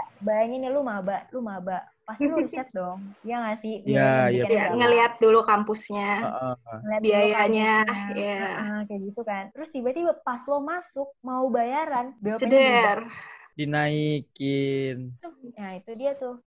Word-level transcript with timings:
kayak 0.00 0.24
bayangin 0.24 0.64
ya 0.64 0.70
lu 0.72 0.80
maba, 0.80 1.28
lu 1.28 1.44
maba, 1.44 1.84
pasti 2.08 2.24
lu 2.24 2.40
riset 2.40 2.68
dong. 2.76 3.12
Iya 3.20 3.36
nggak 3.36 3.58
sih? 3.60 3.74
Iya, 3.84 4.08
Biaya 4.32 4.32
iya, 4.32 4.44
Ya, 4.48 4.64
ngelihat 4.72 5.12
dulu 5.20 5.44
kampusnya. 5.44 6.10
Heeh. 6.24 6.54
Ngeliat 6.80 7.00
dulu 7.00 7.04
biayanya, 7.04 7.72
kampusnya. 7.84 8.16
iya. 8.16 8.38
Heeh, 8.40 8.78
kayak 8.88 9.00
gitu 9.12 9.20
kan. 9.28 9.44
Terus 9.52 9.68
tiba-tiba 9.68 10.12
pas 10.24 10.40
lo 10.48 10.58
masuk 10.64 11.08
mau 11.20 11.44
bayaran, 11.52 12.16
Ceder. 12.40 13.04
dinaikin. 13.52 15.12
Nah, 15.60 15.70
itu 15.76 15.92
dia 16.00 16.16
tuh. 16.16 16.40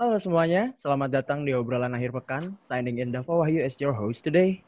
Halo 0.00 0.16
semuanya, 0.16 0.72
selamat 0.80 1.12
datang 1.12 1.44
di 1.44 1.52
obrolan 1.52 1.92
akhir 1.92 2.16
pekan. 2.16 2.56
Signing 2.64 3.04
in 3.04 3.12
Dava 3.12 3.44
Wahyu 3.44 3.60
as 3.60 3.76
your 3.76 3.92
host 3.92 4.24
today. 4.24 4.64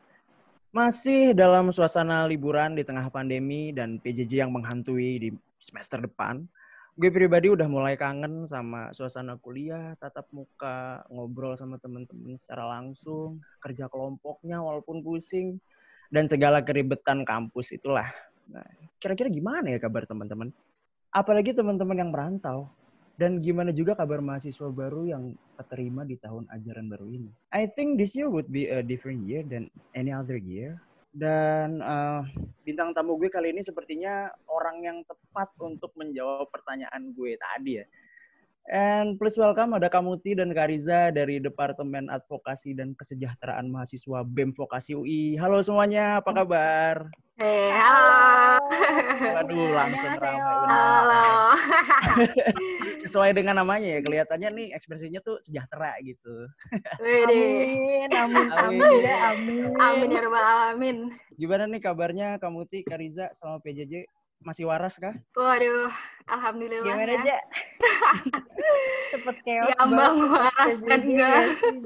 Masih 0.72 1.36
dalam 1.36 1.68
suasana 1.68 2.24
liburan 2.24 2.72
di 2.72 2.80
tengah 2.80 3.12
pandemi 3.12 3.76
dan 3.76 4.00
PJJ 4.00 4.48
yang 4.48 4.56
menghantui 4.56 5.20
di 5.20 5.28
semester 5.60 6.00
depan. 6.00 6.48
Gue 6.96 7.12
pribadi 7.12 7.52
udah 7.52 7.68
mulai 7.68 7.92
kangen 7.92 8.48
sama 8.48 8.88
suasana 8.96 9.36
kuliah, 9.36 9.92
tatap 10.00 10.32
muka, 10.32 11.04
ngobrol 11.12 11.60
sama 11.60 11.76
temen-temen 11.76 12.40
secara 12.40 12.64
langsung, 12.72 13.36
kerja 13.60 13.84
kelompoknya 13.92 14.64
walaupun 14.64 15.04
pusing, 15.04 15.60
dan 16.08 16.24
segala 16.24 16.64
keribetan 16.64 17.20
kampus 17.28 17.76
itulah. 17.76 18.08
Nah, 18.48 18.64
kira-kira 18.96 19.28
gimana 19.28 19.76
ya 19.76 19.76
kabar 19.76 20.08
teman-teman? 20.08 20.56
Apalagi 21.12 21.52
teman-teman 21.52 22.00
yang 22.00 22.08
merantau. 22.08 22.72
Dan 23.20 23.44
gimana 23.44 23.70
juga 23.70 23.92
kabar 23.92 24.24
mahasiswa 24.24 24.72
baru 24.72 25.04
yang 25.04 25.36
keterima 25.60 26.02
di 26.08 26.16
tahun 26.16 26.48
ajaran 26.48 26.88
baru 26.88 27.06
ini? 27.12 27.30
I 27.52 27.68
think 27.68 28.00
this 28.00 28.16
year 28.16 28.32
would 28.32 28.48
be 28.48 28.72
a 28.72 28.80
different 28.80 29.28
year 29.28 29.44
than 29.44 29.68
any 29.92 30.10
other 30.10 30.40
year. 30.40 30.80
Dan 31.12 31.84
uh, 31.84 32.24
bintang 32.64 32.96
tamu 32.96 33.20
gue 33.20 33.28
kali 33.28 33.52
ini 33.52 33.60
sepertinya 33.60 34.32
orang 34.48 34.80
yang 34.80 34.98
tepat 35.04 35.52
untuk 35.60 35.92
menjawab 35.92 36.48
pertanyaan 36.48 37.12
gue 37.12 37.36
tadi 37.36 37.84
ya. 37.84 37.86
And 38.70 39.18
please 39.18 39.34
welcome 39.36 39.74
ada 39.74 39.90
Kamuti 39.90 40.38
dan 40.38 40.54
Kariza 40.54 41.10
dari 41.10 41.42
Departemen 41.42 42.06
Advokasi 42.06 42.78
dan 42.78 42.94
Kesejahteraan 42.94 43.66
Mahasiswa 43.66 44.22
BEM 44.22 44.54
Vokasi 44.54 44.94
UI. 44.94 45.34
Halo 45.34 45.60
semuanya, 45.66 46.22
apa 46.22 46.30
kabar? 46.30 47.10
Hei, 47.42 47.66
halo. 47.74 48.62
Waduh, 49.34 49.74
langsung 49.74 50.14
ramai 50.14 50.54
benar. 50.62 50.78
Halo. 50.78 51.26
Sesuai 53.02 53.34
dengan 53.34 53.58
namanya 53.58 53.98
ya, 53.98 53.98
kelihatannya 53.98 54.48
nih 54.54 54.68
ekspresinya 54.78 55.18
tuh 55.18 55.42
sejahtera 55.42 55.98
gitu. 56.06 56.46
Amin, 57.02 58.06
amin, 58.14 58.46
amin, 58.46 58.78
Amin. 58.78 59.02
ya, 59.02 59.16
amin. 59.34 59.74
Amin 59.74 60.08
ya 60.14 60.20
rabbal 60.22 60.38
alamin. 60.38 60.96
Gimana 61.34 61.66
nih 61.66 61.82
kabarnya 61.82 62.38
Kamuti, 62.38 62.86
Kariza 62.86 63.34
sama 63.34 63.58
PJJ? 63.58 64.06
Masih 64.38 64.70
waras 64.70 65.02
kah? 65.02 65.14
Waduh, 65.34 65.90
alhamdulillah 66.30 66.86
Gimana 66.86 67.10
ya. 67.10 67.22
aja? 67.26 67.38
Cepet 69.18 69.36
chaos 69.42 69.74
Diambang 69.74 69.98
banget. 70.14 70.30
waras 70.30 70.76
kan 70.78 71.00
enggak. 71.02 71.26
ya 71.26 71.42
Jen. 71.58 71.76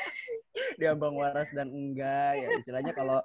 Diambang 0.80 1.12
waras 1.12 1.48
dan 1.52 1.68
enggak 1.68 2.32
ya 2.40 2.48
istilahnya 2.56 2.96
kalau 2.96 3.20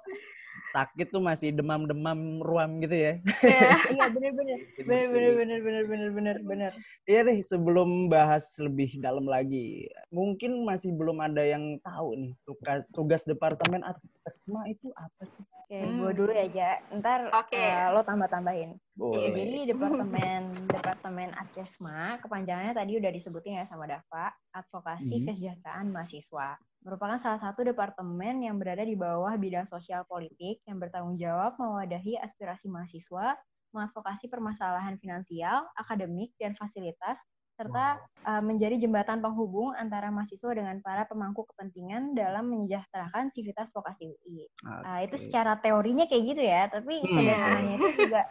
sakit 0.70 1.10
tuh 1.10 1.20
masih 1.20 1.52
demam-demam 1.52 2.40
ruam 2.40 2.80
gitu 2.80 2.94
ya. 2.94 3.12
Ya. 3.42 3.76
Iya 3.84 4.06
bener-bener. 4.14 4.58
Bener, 4.80 5.06
bener, 5.34 5.60
bener, 5.60 5.82
bener, 5.84 6.08
bener, 6.10 6.36
bener. 6.42 6.72
Iya 7.04 7.20
deh, 7.22 7.38
sebelum 7.40 8.08
bahas 8.08 8.48
lebih 8.56 8.96
dalam 8.98 9.24
lagi, 9.24 9.86
mungkin 10.08 10.64
masih 10.64 10.96
belum 10.96 11.20
ada 11.20 11.44
yang 11.44 11.76
tahu 11.80 12.16
nih 12.16 12.32
tugas, 12.42 12.80
tugas 12.90 13.22
Departemen 13.22 13.84
Advokasma 13.84 14.66
itu 14.66 14.88
apa 14.96 15.22
sih? 15.24 15.44
Oke, 15.64 15.76
Hmm. 15.80 16.00
gue 16.00 16.12
dulu 16.12 16.32
ya, 16.32 16.46
Ja. 16.48 16.70
Ntar 16.92 17.28
Oke. 17.32 17.56
eh, 17.56 17.88
lo 17.92 18.00
tambah-tambahin. 18.00 18.76
Boleh. 18.94 19.32
Jadi 19.32 19.58
departemen 19.68 20.42
departemen 20.64 21.28
Adkesma 21.34 22.20
kepanjangannya 22.20 22.72
tadi 22.72 22.92
udah 22.96 23.10
disebutin 23.10 23.60
ya 23.60 23.64
sama 23.64 23.84
Dava, 23.84 24.32
Advokasi 24.52 25.20
Mhm. 25.20 25.26
Kesejahteraan 25.28 25.88
Mahasiswa. 25.88 26.56
Merupakan 26.84 27.16
salah 27.16 27.40
satu 27.40 27.64
departemen 27.64 28.44
yang 28.44 28.60
berada 28.60 28.84
di 28.84 28.92
bawah 28.92 29.32
bidang 29.40 29.64
sosial 29.64 30.04
politik 30.04 30.60
yang 30.68 30.76
bertanggung 30.76 31.16
jawab 31.16 31.56
mewadahi 31.56 32.20
aspirasi 32.20 32.68
mahasiswa, 32.68 33.40
mengadvokasi 33.72 34.28
permasalahan 34.28 35.00
finansial, 35.00 35.64
akademik, 35.80 36.36
dan 36.36 36.52
fasilitas 36.52 37.24
serta 37.54 38.02
uh, 38.26 38.42
menjadi 38.42 38.76
jembatan 38.76 39.22
penghubung 39.22 39.72
antara 39.78 40.10
mahasiswa 40.10 40.52
dengan 40.52 40.76
para 40.84 41.06
pemangku 41.06 41.46
kepentingan 41.54 42.12
dalam 42.12 42.50
menyejahterakan 42.50 43.32
sivitas 43.32 43.72
vokasi 43.72 44.10
UI. 44.10 44.50
Uh, 44.66 45.00
itu 45.06 45.16
secara 45.16 45.56
teorinya 45.56 46.04
kayak 46.04 46.36
gitu 46.36 46.42
ya, 46.44 46.68
tapi 46.68 47.00
Hmm. 47.00 47.14
sederhananya 47.16 47.80
itu 47.80 48.04
juga 48.04 48.28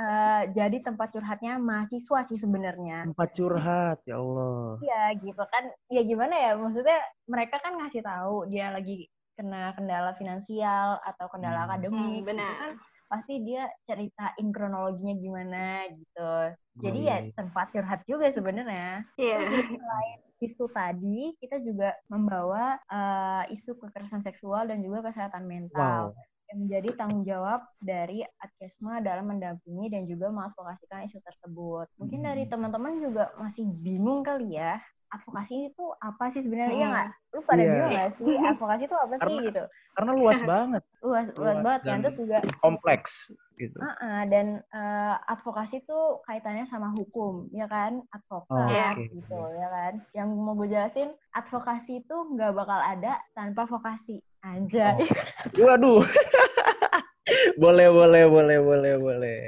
uh, 0.00 0.42
jadi 0.50 0.76
tempat 0.80 1.12
curhatnya 1.12 1.60
mahasiswa 1.60 2.18
sih 2.24 2.38
sebenarnya. 2.40 3.04
tempat 3.12 3.28
curhat 3.36 3.98
ya 4.08 4.16
Allah. 4.16 4.80
Iya 4.80 5.02
gitu 5.20 5.44
kan, 5.44 5.64
ya 5.92 6.02
gimana 6.02 6.34
ya 6.34 6.50
maksudnya 6.56 6.98
mereka 7.28 7.56
kan 7.60 7.72
ngasih 7.76 8.02
tahu 8.02 8.48
dia 8.48 8.72
lagi 8.72 9.06
kena 9.36 9.72
kendala 9.76 10.12
finansial 10.20 11.00
atau 11.04 11.26
kendala 11.32 11.64
Hmm. 11.64 11.66
akademik, 11.68 12.00
Hmm, 12.00 12.16
gitu 12.20 12.26
benar. 12.28 12.52
kan 12.60 12.72
pasti 13.10 13.34
dia 13.42 13.66
ceritain 13.90 14.46
kronologinya 14.54 15.14
gimana 15.18 15.64
gitu. 15.90 16.32
Jadi 16.80 16.98
ya 17.10 17.16
iya. 17.26 17.32
tempat 17.34 17.66
curhat 17.74 18.00
juga 18.06 18.30
sebenarnya. 18.30 19.02
Iya. 19.18 19.36
Terus 19.50 19.66
juga 19.66 19.82
selain 19.82 20.18
isu 20.40 20.64
tadi, 20.72 21.18
kita 21.36 21.56
juga 21.60 21.90
membawa 22.08 22.78
uh, 22.88 23.44
isu 23.50 23.76
kekerasan 23.76 24.22
seksual 24.24 24.70
dan 24.70 24.80
juga 24.80 25.10
kesehatan 25.10 25.44
mental 25.44 26.14
Wow. 26.14 26.18
Yang 26.50 26.66
menjadi 26.66 26.88
tanggung 26.98 27.22
jawab 27.22 27.62
dari 27.78 28.26
Adkesma 28.42 28.98
dalam 28.98 29.30
mendampingi 29.30 29.86
dan 29.94 30.02
juga 30.10 30.34
mengadvokasikan 30.34 31.06
isu 31.06 31.22
tersebut. 31.22 31.86
Mungkin 31.94 32.26
dari 32.26 32.42
Hmm. 32.44 32.50
teman-teman 32.50 32.98
juga 32.98 33.30
masih 33.38 33.70
bingung 33.70 34.26
kali 34.26 34.58
ya, 34.58 34.82
advokasi 35.10 35.68
itu 35.68 35.84
apa 35.96 36.24
sih 36.26 36.40
sebenarnya? 36.40 36.70
Iya 36.72 36.80
Hmm. 36.80 36.92
nggak? 36.92 37.08
Lu 37.30 37.40
pada 37.42 37.62
bingung 37.62 37.90
nggak 37.90 38.10
sih 38.12 38.32
advokasi 38.36 38.82
itu 38.84 38.96
apa 38.96 39.12
sih 39.12 39.20
Karena- 39.20 39.44
gitu? 39.44 39.62
Karena 39.90 40.12
luas 40.14 40.40
banget, 40.48 40.82
Luas, 41.00 41.26
luas 41.26 41.36
luas 41.36 41.56
banget 41.60 41.80
dan- 41.82 42.00
Terus 42.00 42.16
juga 42.16 42.38
kompleks 42.58 43.12
gitu. 43.56 43.76
Uh-uh, 43.76 44.20
dan 44.24 44.46
uh, 44.70 45.14
advokasi 45.26 45.74
itu 45.78 45.98
kaitannya 46.24 46.64
sama 46.64 46.88
hukum, 46.90 47.50
ya 47.50 47.66
kan? 47.66 48.00
Advokat, 48.08 48.56
Oh, 48.56 48.96
oke. 48.96 49.04
gitu, 49.10 49.38
ya 49.52 49.68
kan? 49.68 49.92
Yang 50.12 50.28
mau 50.32 50.54
gue 50.54 50.68
jelasin, 50.68 51.08
advokasi 51.30 52.00
itu 52.00 52.16
nggak 52.30 52.54
bakal 52.54 52.78
ada 52.78 53.20
tanpa 53.30 53.66
vokasi. 53.66 54.16
Anjay. 54.40 55.04
Oh. 55.52 55.66
Waduh. 55.66 56.00
boleh, 57.60 57.88
boleh, 57.90 58.24
boleh, 58.26 58.58
boleh, 58.58 58.94
boleh. 58.96 59.40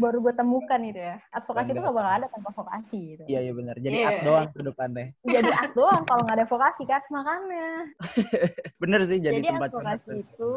Baru 0.00 0.18
gue 0.24 0.32
temukan 0.32 0.80
itu 0.80 1.00
ya. 1.00 1.16
Advokasi 1.36 1.76
itu 1.76 1.80
nggak 1.80 1.96
bakal 1.96 2.14
ada 2.16 2.26
tanpa 2.32 2.50
vokasi, 2.56 2.98
gitu. 3.14 3.24
Iya, 3.28 3.40
iya 3.44 3.52
benar. 3.52 3.76
Jadi 3.78 3.96
Iya. 4.00 4.08
ad 4.08 4.18
doang 4.24 4.48
ke 4.50 4.62
depannya. 4.64 5.06
Jadi 5.22 5.50
ad 5.52 5.72
doang 5.76 6.02
kalau 6.10 6.22
nggak 6.24 6.38
ada 6.40 6.48
vokasi 6.48 6.82
kan, 6.88 7.02
makanya. 7.12 7.68
Bener 8.82 9.00
sih 9.04 9.18
jadi, 9.20 9.38
Jadi, 9.38 9.48
tempat 9.52 9.70
advokasi 9.70 10.10
itu, 10.24 10.52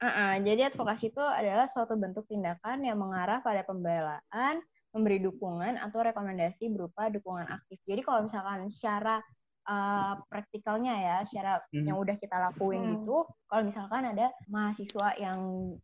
uh-uh, 0.00 0.32
jadi 0.42 0.60
advokasi 0.72 1.04
itu 1.12 1.22
adalah 1.22 1.66
suatu 1.68 1.94
bentuk 1.94 2.24
tindakan 2.26 2.82
yang 2.82 2.96
mengarah 2.96 3.44
pada 3.44 3.62
pembelaan, 3.62 4.64
memberi 4.90 5.22
dukungan 5.22 5.78
atau 5.78 6.02
rekomendasi 6.02 6.66
berupa 6.74 7.06
dukungan 7.12 7.46
aktif. 7.46 7.78
Jadi 7.86 8.02
kalau 8.02 8.26
misalkan 8.26 8.66
secara 8.74 9.22
uh, 9.68 10.14
praktikalnya 10.30 10.94
ya, 10.96 11.16
secara 11.26 11.60
Mhm. 11.74 11.86
yang 11.86 11.96
udah 12.00 12.16
kita 12.16 12.36
lakuin 12.50 12.80
Hmm. 12.84 12.92
gitu, 12.96 13.16
kalau 13.50 13.62
misalkan 13.66 14.02
ada 14.14 14.30
mahasiswa 14.46 15.08
yang 15.18 15.38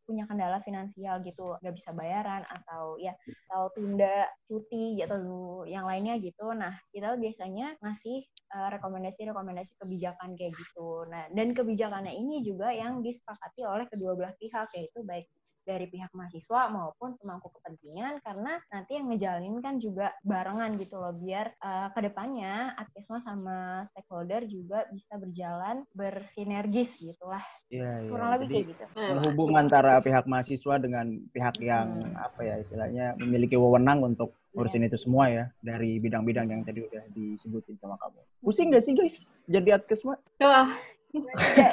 punya 0.07 0.25
kendala 0.25 0.63
finansial 0.63 1.21
gitu, 1.27 1.59
nggak 1.61 1.75
bisa 1.75 1.91
bayaran 1.93 2.47
atau 2.47 2.97
ya 2.97 3.13
atau 3.51 3.69
tunda 3.75 4.27
cuti 4.47 5.03
atau 5.03 5.19
yang 5.67 5.85
lainnya 5.85 6.17
gitu, 6.23 6.51
nah 6.55 6.75
kita 6.95 7.19
biasanya 7.19 7.75
ngasih 7.83 8.23
uh, 8.55 8.69
rekomendasi-rekomendasi 8.79 9.75
kebijakan 9.83 10.39
kayak 10.39 10.55
gitu. 10.55 11.03
Nah, 11.11 11.27
dan 11.35 11.51
kebijakannya 11.51 12.15
ini 12.15 12.47
juga 12.47 12.71
yang 12.71 13.03
disepakati 13.03 13.67
oleh 13.67 13.87
kedua 13.91 14.15
belah 14.15 14.35
pihak 14.39 14.71
yaitu 14.79 15.03
baik 15.03 15.27
dari 15.67 15.91
pihak 15.91 16.15
mahasiswa 16.15 16.71
maupun 16.71 17.19
pemangku 17.19 17.51
kepentingan 17.59 18.23
karena 18.23 18.63
nanti 18.71 18.95
yang 18.95 19.11
ngejalanin 19.11 19.59
kan 19.59 19.83
juga 19.83 20.15
barengan 20.23 20.79
gitu 20.79 20.97
loh 20.97 21.11
biar 21.11 21.51
uh, 21.59 21.91
ke 21.91 22.01
depannya 22.07 22.79
Adkesma 22.79 23.19
sama 23.19 23.85
stakeholder 23.91 24.47
juga 24.47 24.87
bisa 24.95 25.19
berjalan 25.19 25.83
bersinergis 25.91 27.03
gitu 27.03 27.27
lah 27.27 27.43
Iya, 27.67 28.07
iya. 28.07 28.11
kurang 28.15 28.31
lebih 28.39 28.47
Jadi 28.47 28.55
kayak 28.55 28.67
gitu. 28.71 28.85
menghubung 28.95 29.51
antara 29.59 29.99
pihak 29.99 30.25
mahasiswa 30.31 30.75
dengan 30.79 31.07
pihak 31.35 31.59
yang 31.59 31.89
Hmm. 31.97 32.13
apa 32.19 32.41
ya 32.45 32.55
istilahnya 32.61 33.17
memiliki 33.19 33.57
wewenang 33.57 34.05
untuk 34.05 34.37
ngurusin 34.53 34.87
itu 34.87 35.01
semua 35.01 35.27
ya 35.33 35.45
dari 35.65 35.97
bidang-bidang 35.99 36.47
yang 36.49 36.63
tadi 36.63 36.85
udah 36.85 37.05
disebutin 37.13 37.75
sama 37.81 37.97
kamu. 37.99 38.21
Pusing 38.45 38.71
gak 38.73 38.85
sih 38.85 38.93
guys 38.95 39.33
jadi 39.49 39.81
adkesma? 39.81 40.15
Ya, 40.39 40.71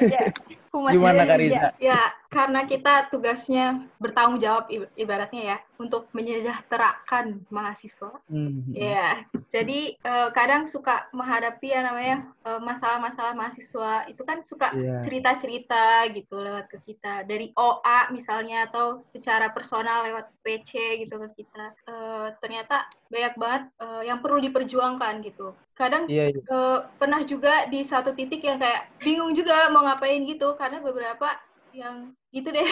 ya. 0.10 0.24
Aku 0.74 0.82
masih 0.82 0.98
Gimana 0.98 1.30
Kak 1.30 1.38
Riza? 1.38 1.70
Ya 1.78 2.18
karena 2.34 2.66
kita 2.66 3.14
tugasnya 3.14 3.86
bertanggung 4.02 4.42
jawab 4.42 4.66
ibaratnya 4.98 5.56
ya 5.56 5.58
untuk 5.78 6.10
menyejahterakan 6.18 7.46
mahasiswa. 7.54 8.18
Mm-hmm. 8.26 8.74
Ya, 8.74 9.22
jadi 9.54 9.94
uh, 10.02 10.34
kadang 10.34 10.66
suka 10.66 11.06
menghadapi 11.14 11.70
ya 11.70 11.86
namanya 11.86 12.26
uh, 12.42 12.58
masalah-masalah 12.58 13.38
mahasiswa 13.38 14.10
itu 14.10 14.26
kan 14.26 14.42
suka 14.42 14.74
yeah. 14.74 14.98
cerita-cerita 15.06 16.10
gitu 16.18 16.42
lewat 16.42 16.74
ke 16.74 16.82
kita 16.90 17.22
dari 17.30 17.54
OA 17.54 18.10
misalnya 18.10 18.66
atau 18.66 19.06
secara 19.14 19.54
personal 19.54 20.10
lewat 20.10 20.34
PC 20.42 21.06
gitu 21.06 21.22
ke 21.22 21.46
kita. 21.46 21.78
Uh, 21.86 22.34
ternyata 22.42 22.90
banyak 23.14 23.38
banget 23.38 23.64
uh, 23.78 24.02
yang 24.02 24.26
perlu 24.26 24.42
diperjuangkan 24.42 25.22
gitu. 25.22 25.54
Kadang 25.74 26.06
yeah, 26.06 26.30
yeah. 26.30 26.46
Uh, 26.50 26.86
pernah 27.02 27.26
juga 27.26 27.66
di 27.66 27.82
satu 27.82 28.14
titik 28.14 28.46
yang 28.46 28.62
kayak 28.62 28.94
bingung 29.02 29.34
juga 29.34 29.74
mau 29.74 29.86
ngapain 29.86 30.22
gitu 30.30 30.54
karena 30.64 30.80
beberapa 30.80 31.28
yang 31.76 32.16
gitu 32.32 32.48
deh. 32.48 32.64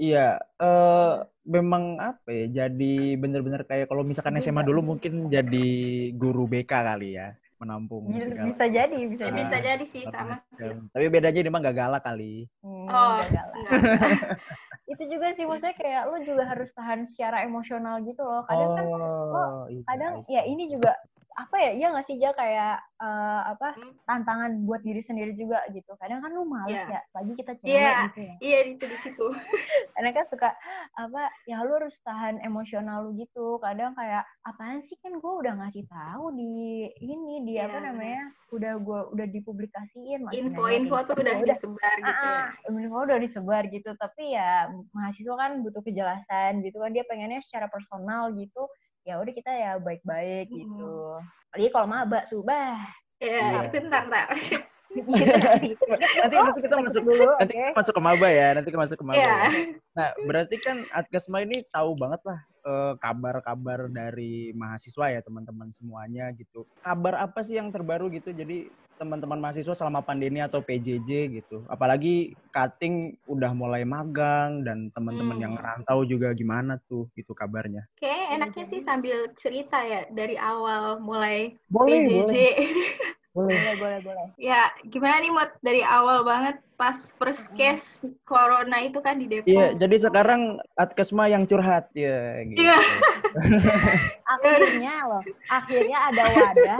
Iya, 0.00 0.40
uh, 0.56 1.28
memang 1.44 2.00
apa 2.00 2.32
ya? 2.32 2.64
Jadi 2.64 3.20
bener-bener 3.20 3.68
kayak 3.68 3.84
kalau 3.84 4.00
misalkan 4.00 4.40
SMA 4.40 4.64
dulu 4.64 4.96
mungkin 4.96 5.28
jadi 5.28 5.68
guru 6.16 6.48
BK 6.48 6.72
kali 6.72 7.20
ya, 7.20 7.36
menampung 7.60 8.08
bisa, 8.08 8.32
segala. 8.32 8.48
Bisa 8.48 8.64
jadi, 8.64 8.96
bisa, 9.04 9.24
nah, 9.28 9.36
bisa 9.44 9.56
jadi 9.60 9.84
sih 9.84 10.02
sama 10.08 10.40
sih. 10.56 10.72
Tapi 10.72 11.04
bedanya 11.12 11.44
dia 11.44 11.52
mah 11.52 11.60
gak 11.60 11.76
galak 11.76 12.00
kali. 12.00 12.48
Hmm, 12.64 12.88
oh, 12.88 13.20
gak 13.20 13.28
galak. 13.28 13.70
itu 14.96 15.04
juga 15.06 15.26
sih 15.36 15.44
maksudnya 15.44 15.76
kayak 15.76 16.02
lo 16.08 16.16
juga 16.24 16.48
harus 16.48 16.72
tahan 16.72 17.04
secara 17.04 17.44
emosional 17.44 18.00
gitu 18.00 18.24
loh. 18.24 18.48
Kadang 18.48 18.70
kan 18.72 18.84
oh, 18.88 18.96
kan 18.96 19.00
lo 19.04 19.44
iya, 19.68 19.82
kadang 19.84 20.14
iya. 20.32 20.40
ya 20.40 20.42
ini 20.48 20.64
juga 20.72 20.96
apa 21.38 21.56
ya 21.62 21.70
iya 21.78 21.86
nggak 21.94 22.06
sih 22.06 22.16
dia 22.18 22.34
kayak 22.34 22.82
uh, 23.00 23.42
apa 23.56 23.74
hmm. 23.74 23.92
tantangan 24.04 24.52
buat 24.68 24.82
diri 24.84 25.00
sendiri 25.00 25.32
juga 25.34 25.64
gitu. 25.72 25.94
Kadang 25.96 26.20
kan 26.20 26.30
lu 26.34 26.44
males 26.44 26.84
yeah. 26.86 27.00
ya 27.00 27.00
lagi 27.16 27.32
kita 27.38 27.52
cewek 27.58 27.72
yeah. 27.72 28.00
gitu 28.10 28.20
ya. 28.20 28.34
Iya 28.38 28.52
yeah, 28.52 28.62
itu 28.76 28.84
di 28.84 28.98
situ. 29.00 29.26
Karena 29.96 30.10
kan 30.12 30.24
suka 30.28 30.50
apa 30.98 31.22
ya 31.48 31.64
lu 31.64 31.72
harus 31.80 31.96
tahan 32.04 32.42
emosional 32.44 33.08
lu 33.08 33.10
gitu. 33.16 33.56
Kadang 33.62 33.96
kayak 33.96 34.26
apaan 34.44 34.84
sih 34.84 34.98
kan 35.00 35.16
gue 35.16 35.32
udah 35.44 35.52
ngasih 35.64 35.84
tahu 35.88 36.34
di 36.36 36.86
ini 37.00 37.34
di 37.48 37.54
yeah. 37.56 37.70
apa 37.70 37.78
namanya 37.80 38.22
udah 38.50 38.72
gue 38.82 39.00
udah 39.14 39.26
dipublikasiin 39.30 40.26
info-info 40.34 40.96
tuh 41.06 41.16
udah, 41.22 41.34
udah. 41.38 41.54
disebar 41.54 41.96
gitu 42.02 42.26
ya. 42.26 42.42
info 42.66 42.98
udah 43.00 43.18
disebar 43.18 43.62
gitu. 43.70 43.90
Tapi 43.96 44.36
ya 44.36 44.68
mahasiswa 44.92 45.34
kan 45.38 45.62
butuh 45.64 45.82
kejelasan 45.86 46.60
gitu 46.66 46.82
kan. 46.82 46.90
Dia 46.92 47.06
pengennya 47.08 47.40
secara 47.40 47.70
personal 47.70 48.34
gitu 48.36 48.68
ya 49.04 49.14
udah 49.20 49.32
kita 49.32 49.52
ya 49.52 49.72
baik-baik 49.80 50.48
hmm. 50.50 50.58
gitu. 50.60 50.94
Apalagi 51.50 51.70
kalau 51.72 51.86
maba 51.88 52.20
tuh, 52.28 52.42
bah. 52.44 52.78
Ya, 53.20 53.60
yeah. 53.60 53.68
itu 53.68 53.76
ntar, 53.84 54.08
ntar. 54.08 54.28
nanti 54.90 56.34
nanti 56.34 56.60
kita 56.66 56.76
masuk 56.82 57.02
dulu 57.06 57.30
nanti 57.38 57.54
okay. 57.54 57.70
masuk 57.78 57.94
ke 57.94 58.02
maba 58.02 58.26
ya 58.26 58.48
nanti 58.58 58.68
kita 58.74 58.80
masuk 58.82 58.96
ke 58.98 59.04
maba 59.06 59.22
yeah. 59.22 59.38
ya. 59.46 59.50
nah 59.94 60.08
berarti 60.26 60.56
kan 60.58 60.82
Adkasma 60.90 61.46
ini 61.46 61.62
tahu 61.70 61.94
banget 61.94 62.18
lah 62.26 62.42
kabar 62.62 63.40
kabar-kabar 63.40 63.92
dari 63.92 64.50
mahasiswa 64.56 65.12
ya 65.12 65.20
teman-teman 65.22 65.70
semuanya 65.70 66.32
gitu 66.34 66.66
kabar 66.82 67.20
apa 67.22 67.40
sih 67.44 67.56
yang 67.60 67.70
terbaru 67.70 68.10
gitu 68.10 68.32
jadi 68.32 68.68
teman-teman 69.00 69.40
mahasiswa 69.40 69.72
selama 69.72 70.04
pandemi 70.04 70.44
atau 70.44 70.60
PJJ 70.60 71.40
gitu. 71.40 71.64
Apalagi 71.72 72.36
cutting 72.52 73.16
udah 73.24 73.56
mulai 73.56 73.88
magang 73.88 74.60
dan 74.60 74.92
teman-teman 74.92 75.40
hmm. 75.40 75.44
yang 75.48 75.54
rantau 75.56 76.04
juga 76.04 76.36
gimana 76.36 76.76
tuh 76.84 77.08
gitu 77.16 77.32
kabarnya. 77.32 77.88
Oke, 77.96 78.12
enaknya 78.12 78.68
sih 78.68 78.84
sambil 78.84 79.32
cerita 79.40 79.80
ya 79.80 80.04
dari 80.12 80.36
awal 80.36 81.00
mulai 81.00 81.56
boleh, 81.72 82.12
PJJ. 82.12 82.28
Boleh. 82.28 82.52
Boleh, 83.30 83.78
boleh, 83.78 83.98
boleh. 84.02 84.26
Ya, 84.42 84.74
gimana 84.90 85.22
nih 85.22 85.30
Mot 85.30 85.54
dari 85.62 85.86
awal 85.86 86.26
banget 86.26 86.58
pas 86.74 86.96
first 87.14 87.46
case 87.54 88.02
mm. 88.02 88.16
corona 88.26 88.82
itu 88.82 88.98
kan 88.98 89.22
di 89.22 89.30
Depok. 89.30 89.46
Iya, 89.46 89.78
jadi 89.78 89.96
sekarang 90.02 90.58
Atkesma 90.74 91.30
yang 91.30 91.46
curhat 91.46 91.92
ya 91.94 92.42
gitu. 92.42 92.66
Iya. 92.66 92.74
akhirnya 94.34 94.94
loh, 95.06 95.22
akhirnya 95.46 95.98
ada 96.10 96.22
wadah 96.26 96.76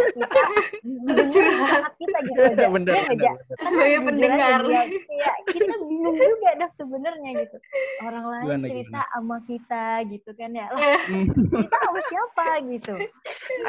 kita 0.82 1.22
curhat 1.30 1.92
kita 2.02 2.18
gitu 2.18 2.40
aja. 2.42 2.66
Bener, 2.66 2.94
ya, 2.96 3.04
bener, 3.12 3.34
Kan 3.54 3.70
Sebagai 3.70 4.00
pendengar. 4.10 4.60
Iya, 4.66 5.32
kita 5.54 5.74
bingung 5.86 6.18
juga 6.18 6.50
dah 6.58 6.70
sebenarnya 6.74 7.30
gitu. 7.46 7.56
Orang 8.02 8.24
lain 8.26 8.46
gimana, 8.48 8.66
cerita 8.66 8.88
gimana? 9.06 9.14
sama 9.14 9.36
kita 9.46 9.86
gitu 10.10 10.30
kan 10.34 10.50
ya. 10.50 10.66
Lah, 10.74 10.98
kita 11.46 11.76
sama 11.78 12.00
siapa 12.10 12.46
gitu. 12.66 12.94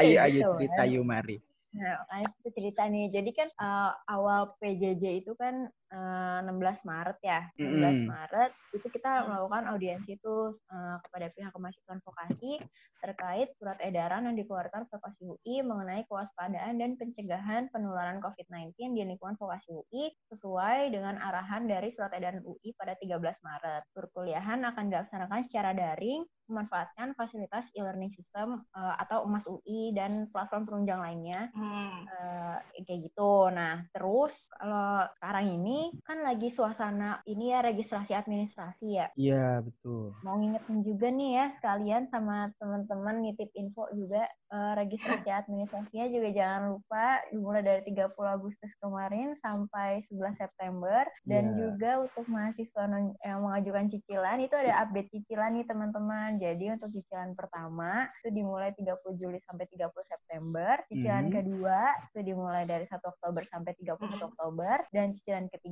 Ayo, 0.01 0.15
ayo 0.25 0.31
gitu, 0.33 0.49
cerita 0.65 0.83
yuk 0.89 1.05
mari. 1.05 1.37
Nah, 1.71 2.03
makanya 2.03 2.29
itu 2.35 2.49
cerita 2.51 2.81
nih. 2.87 3.05
Jadi 3.15 3.31
kan 3.31 3.47
uh, 3.55 3.91
awal 4.11 4.55
PJJ 4.59 5.23
itu 5.23 5.31
kan 5.39 5.71
16 5.91 6.87
Maret 6.87 7.17
ya. 7.19 7.41
16 7.59 8.03
mm. 8.03 8.07
Maret 8.07 8.51
itu 8.71 8.87
kita 8.87 9.27
melakukan 9.27 9.67
audiensi 9.75 10.15
itu 10.15 10.55
uh, 10.71 10.97
kepada 11.03 11.27
pihak 11.35 11.51
kemahasiswaan 11.51 11.99
vokasi 11.99 12.63
terkait 13.01 13.51
surat 13.57 13.75
edaran 13.81 14.29
yang 14.29 14.37
dikeluarkan 14.37 14.85
vokasi 14.87 15.25
UI 15.25 15.65
mengenai 15.65 16.05
kewaspadaan 16.05 16.77
dan 16.77 16.95
pencegahan 16.95 17.67
penularan 17.73 18.21
COVID-19 18.21 18.77
di 18.93 19.01
lingkungan 19.03 19.35
vokasi 19.35 19.73
UI 19.73 20.13
sesuai 20.31 20.93
dengan 20.93 21.17
arahan 21.17 21.65
dari 21.65 21.89
surat 21.89 22.13
edaran 22.15 22.45
UI 22.45 22.71
pada 22.77 22.95
13 22.95 23.17
Maret. 23.19 23.83
Perkuliahan 23.91 24.61
akan 24.63 24.85
dilaksanakan 24.93 25.41
secara 25.43 25.73
daring 25.73 26.23
memanfaatkan 26.51 27.15
fasilitas 27.15 27.71
e-learning 27.73 28.11
system 28.11 28.61
uh, 28.75 28.95
atau 28.99 29.23
emas 29.23 29.47
UI 29.47 29.95
dan 29.95 30.27
platform 30.29 30.67
penunjang 30.67 30.99
lainnya 30.99 31.47
hmm. 31.55 32.05
uh, 32.05 32.57
kayak 32.83 33.07
gitu. 33.07 33.49
Nah 33.49 33.87
terus 33.95 34.51
kalau 34.59 35.07
sekarang 35.17 35.57
ini 35.57 35.80
kan 36.05 36.21
lagi 36.21 36.53
suasana 36.53 37.23
ini 37.25 37.49
ya 37.49 37.65
registrasi 37.65 38.13
administrasi 38.13 38.85
ya. 38.93 39.07
Iya 39.17 39.65
betul. 39.65 40.13
Mau 40.21 40.37
ngingetin 40.37 40.85
juga 40.85 41.07
nih 41.09 41.29
ya 41.39 41.45
sekalian 41.57 42.03
sama 42.11 42.51
teman-teman 42.59 43.23
nitip 43.23 43.49
info 43.57 43.87
juga 43.95 44.27
uh, 44.51 44.73
registrasi 44.77 45.29
administrasinya 45.41 46.05
juga 46.11 46.29
jangan 46.35 46.61
lupa 46.77 47.05
dimulai 47.31 47.63
dari 47.63 47.81
30 47.87 48.11
Agustus 48.27 48.71
kemarin 48.83 49.33
sampai 49.39 50.03
11 50.05 50.35
September 50.35 51.07
dan 51.23 51.43
yeah. 51.51 51.57
juga 51.57 51.91
untuk 52.05 52.25
mahasiswa 52.27 52.83
yang 53.23 53.39
mengajukan 53.41 53.87
cicilan 53.87 54.37
itu 54.43 54.55
ada 54.59 54.83
update 54.83 55.09
cicilan 55.15 55.55
nih 55.55 55.65
teman-teman. 55.65 56.37
Jadi 56.37 56.65
untuk 56.75 56.89
cicilan 56.91 57.33
pertama 57.33 58.11
itu 58.21 58.29
dimulai 58.35 58.75
30 58.75 58.99
Juli 59.15 59.39
sampai 59.47 59.65
30 59.71 59.87
September, 60.05 60.73
cicilan 60.91 61.25
mm-hmm. 61.27 61.37
kedua 61.39 61.79
itu 62.11 62.19
dimulai 62.21 62.63
dari 62.67 62.85
1 62.85 62.99
Oktober 62.99 63.43
sampai 63.47 63.71
31 63.79 63.95
mm-hmm. 63.95 64.27
Oktober 64.27 64.75
dan 64.91 65.15
cicilan 65.15 65.47
ketiga 65.47 65.70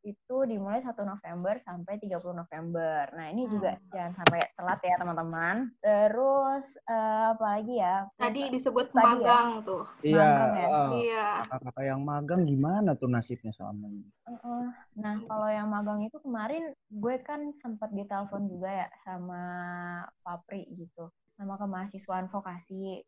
itu 0.00 0.36
dimulai 0.48 0.80
1 0.80 0.96
November 1.04 1.54
sampai 1.60 2.00
30 2.00 2.22
November. 2.32 3.10
Nah, 3.12 3.26
ini 3.28 3.44
juga 3.50 3.76
mm-hmm. 3.76 3.92
jangan 3.92 4.12
sampai 4.16 4.40
telat 4.56 4.80
ya 4.80 4.94
teman-teman. 4.96 5.56
Terus 5.82 6.66
uh, 6.88 7.36
apa 7.36 7.46
lagi 7.58 7.74
ya? 7.76 7.96
Tadi 8.16 8.40
disebut 8.54 8.86
Tadi 8.90 8.96
ya? 8.96 9.04
magang 9.04 9.48
ya? 9.50 9.66
tuh. 9.66 9.84
Iya. 10.00 10.24
Magang 10.24 10.52
ya? 10.54 10.68
Uh, 10.68 10.90
iya. 10.96 11.28
Kakak 11.50 11.84
yang 11.84 12.00
magang 12.00 12.42
gimana 12.48 12.90
tuh 12.96 13.10
nasibnya 13.12 13.52
selama 13.52 13.90
ini? 13.90 14.08
Uh, 14.24 14.32
uh, 14.40 14.66
nah, 14.96 15.14
kalau 15.26 15.48
yang 15.50 15.68
magang 15.68 16.00
itu 16.06 16.16
kemarin 16.22 16.72
gue 16.88 17.14
kan 17.20 17.52
sempat 17.60 17.92
ditelepon 17.92 18.48
juga 18.48 18.86
ya 18.86 18.88
sama 19.04 19.42
Papri 20.24 20.64
gitu 20.74 21.12
sama 21.40 21.56
kemahasiswaan 21.56 22.28
vokasi. 22.28 23.00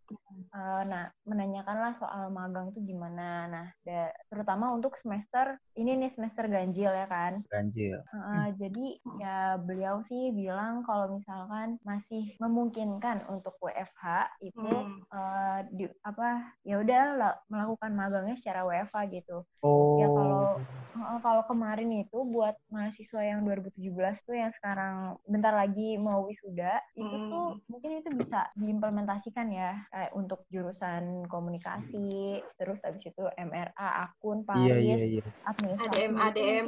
Uh, 0.57 0.83
nah, 0.89 1.12
menanyakanlah 1.29 1.93
soal 2.01 2.33
magang 2.33 2.73
itu 2.73 2.81
gimana. 2.81 3.45
Nah, 3.53 3.67
da, 3.85 4.09
terutama 4.33 4.73
untuk 4.73 4.97
semester 4.97 5.61
ini 5.77 6.01
nih 6.01 6.09
semester 6.09 6.49
ganjil 6.49 6.89
ya 6.89 7.05
kan. 7.05 7.45
Ganjil. 7.53 8.01
Uh, 8.09 8.17
hmm. 8.17 8.47
Jadi 8.57 8.87
ya 9.21 9.61
beliau 9.61 10.01
sih 10.01 10.33
bilang 10.33 10.81
kalau 10.89 11.12
misalkan 11.12 11.77
masih 11.85 12.33
memungkinkan 12.41 13.29
untuk 13.29 13.53
WFH 13.61 14.33
itu 14.41 14.65
hmm. 14.65 15.05
uh, 15.12 15.61
di 15.69 15.85
apa 16.01 16.57
ya 16.65 16.81
udah 16.81 17.37
melakukan 17.53 17.93
magangnya 17.93 18.41
secara 18.41 18.65
WFH 18.65 18.97
gitu. 19.12 19.45
Oh. 19.61 20.01
Ya 20.01 20.09
kalau 20.09 20.57
uh, 20.97 21.21
kalau 21.21 21.43
kemarin 21.45 21.91
itu 22.01 22.19
buat 22.25 22.57
mahasiswa 22.73 23.21
yang 23.21 23.45
2017 23.45 23.93
tuh 24.25 24.37
yang 24.37 24.53
sekarang 24.57 25.21
bentar 25.29 25.53
lagi 25.53 26.01
mau 26.01 26.25
wisuda 26.25 26.81
itu 26.97 27.17
hmm. 27.17 27.29
tuh 27.29 27.49
mungkin 27.69 27.91
itu 28.01 28.09
bisa 28.23 28.41
diimplementasikan 28.55 29.47
ya 29.50 29.71
kayak 29.91 30.12
untuk 30.14 30.47
jurusan 30.49 31.26
komunikasi 31.26 32.41
terus 32.57 32.79
habis 32.87 33.05
itu 33.05 33.25
MRA 33.37 33.88
akun 34.09 34.47
Paris 34.47 34.71
iya, 34.71 34.76
iya, 34.79 34.97
iya. 35.21 35.25
administrasi 35.45 35.99
ADM 35.99 36.14
ADM 36.17 36.67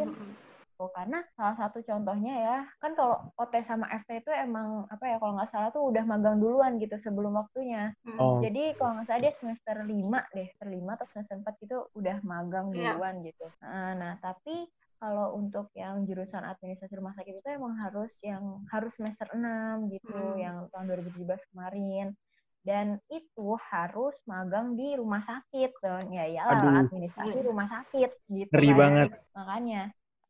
Oh, 0.75 0.91
karena 0.91 1.23
salah 1.39 1.55
satu 1.55 1.79
contohnya 1.87 2.35
ya 2.35 2.59
kan 2.83 2.99
kalau 2.99 3.31
OT 3.39 3.63
sama 3.63 3.87
FT 3.95 4.27
itu 4.27 4.31
emang 4.35 4.83
apa 4.91 5.07
ya 5.07 5.17
kalau 5.23 5.39
nggak 5.39 5.51
salah 5.55 5.71
tuh 5.71 5.87
udah 5.87 6.03
magang 6.03 6.43
duluan 6.43 6.83
gitu 6.83 6.99
sebelum 6.99 7.39
waktunya 7.39 7.95
hmm. 8.03 8.19
oh. 8.19 8.43
jadi 8.43 8.75
kalau 8.75 8.99
nggak 8.99 9.07
salah 9.07 9.23
dia 9.23 9.33
semester 9.39 9.77
5 9.87 9.95
deh 10.35 10.49
semester 10.51 10.69
5 10.75 10.97
atau 10.99 11.07
semester 11.15 11.37
4 11.47 11.63
gitu 11.63 11.77
udah 11.95 12.17
magang 12.27 12.67
iya. 12.75 12.91
duluan 12.91 13.23
yeah. 13.23 13.27
gitu 13.31 13.47
nah, 13.63 13.93
nah 13.95 14.13
tapi 14.19 14.67
kalau 15.05 15.37
untuk 15.37 15.69
yang 15.77 16.01
jurusan 16.09 16.41
administrasi 16.41 16.97
rumah 16.97 17.13
sakit 17.13 17.45
itu 17.45 17.49
emang 17.53 17.77
harus 17.77 18.17
yang 18.25 18.65
harus 18.73 18.97
semester 18.97 19.29
6 19.37 19.93
gitu 19.93 20.17
hmm. 20.17 20.41
yang 20.41 20.57
tahun 20.73 21.05
2017 21.13 21.53
kemarin 21.53 22.17
dan 22.65 22.97
itu 23.13 23.53
harus 23.69 24.17
magang 24.25 24.73
di 24.73 24.97
rumah 24.97 25.21
sakit 25.21 25.77
dong 25.85 26.17
ya 26.17 26.25
ya 26.25 26.49
administrasi 26.49 27.45
rumah 27.45 27.69
sakit 27.69 28.11
gitu 28.33 28.49
Ngeri 28.49 28.71
kan. 28.73 28.79
banget 28.81 29.09
makanya 29.37 29.83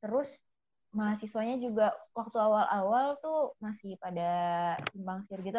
terus 0.03 0.27
mahasiswanya 0.91 1.63
juga 1.63 1.95
waktu 2.11 2.35
awal-awal 2.35 3.15
tuh 3.23 3.55
masih 3.63 3.95
pada 4.03 4.75
simpang 4.91 5.23
siur 5.31 5.39
gitu 5.47 5.59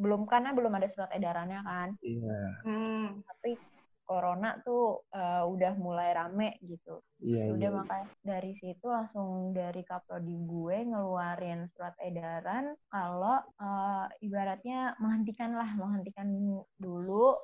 belum 0.00 0.24
karena 0.24 0.56
belum 0.56 0.72
ada 0.72 0.88
surat 0.88 1.12
edarannya 1.12 1.60
kan 1.60 1.88
iya 2.00 2.40
hmm. 2.64 3.20
tapi 3.20 3.60
corona 4.10 4.58
tuh 4.66 5.06
uh, 5.14 5.46
udah 5.46 5.78
mulai 5.78 6.10
rame 6.10 6.58
gitu. 6.66 6.98
Iya, 7.22 7.54
udah 7.54 7.70
iya. 7.70 7.78
makanya 7.78 8.08
dari 8.26 8.52
situ 8.58 8.90
langsung 8.90 9.54
dari 9.54 9.86
kaprodi 9.86 10.34
gue 10.34 10.76
ngeluarin 10.90 11.70
surat 11.70 11.94
edaran 12.02 12.74
kalau 12.90 13.38
uh, 13.62 14.10
ibaratnya 14.18 14.98
menghentikan 14.98 15.54
lah 15.54 15.70
menghentikan 15.78 16.26
dulu 16.74 17.38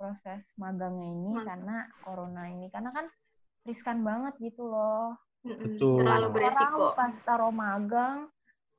proses 0.00 0.56
magangnya 0.56 1.12
ini 1.12 1.32
hmm. 1.36 1.44
karena 1.44 1.76
corona 2.00 2.48
ini 2.48 2.72
karena 2.72 2.88
kan 2.88 3.04
riskan 3.68 4.00
banget 4.00 4.32
gitu 4.40 4.64
loh. 4.64 5.12
Betul. 5.44 6.00
Terlalu 6.00 6.28
beresiko. 6.32 6.88
Orang 6.88 6.96
pas 6.96 7.14
taruh 7.28 7.52
magang 7.52 8.32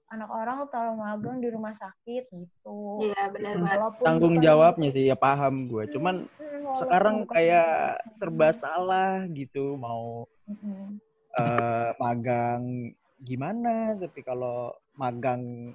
anak 0.10 0.30
orang 0.30 0.58
taruh 0.74 0.98
magang 0.98 1.38
di 1.38 1.48
rumah 1.54 1.74
sakit 1.78 2.34
gitu. 2.34 2.78
Iya 3.06 3.30
benar 3.30 3.56
banget. 3.62 3.92
Tanggung 4.02 4.36
jawabnya 4.42 4.90
sih 4.90 5.06
ya 5.06 5.14
paham 5.14 5.70
gue. 5.70 5.86
Cuman 5.94 6.26
hmm, 6.26 6.74
sekarang 6.82 7.30
kayak 7.30 8.02
serba 8.10 8.50
salah 8.50 9.30
gitu 9.30 9.78
mau 9.78 10.26
hmm. 10.50 10.98
uh, 11.38 11.90
magang 12.02 12.94
gimana 13.22 13.94
tapi 14.02 14.20
kalau 14.26 14.74
magang 14.98 15.74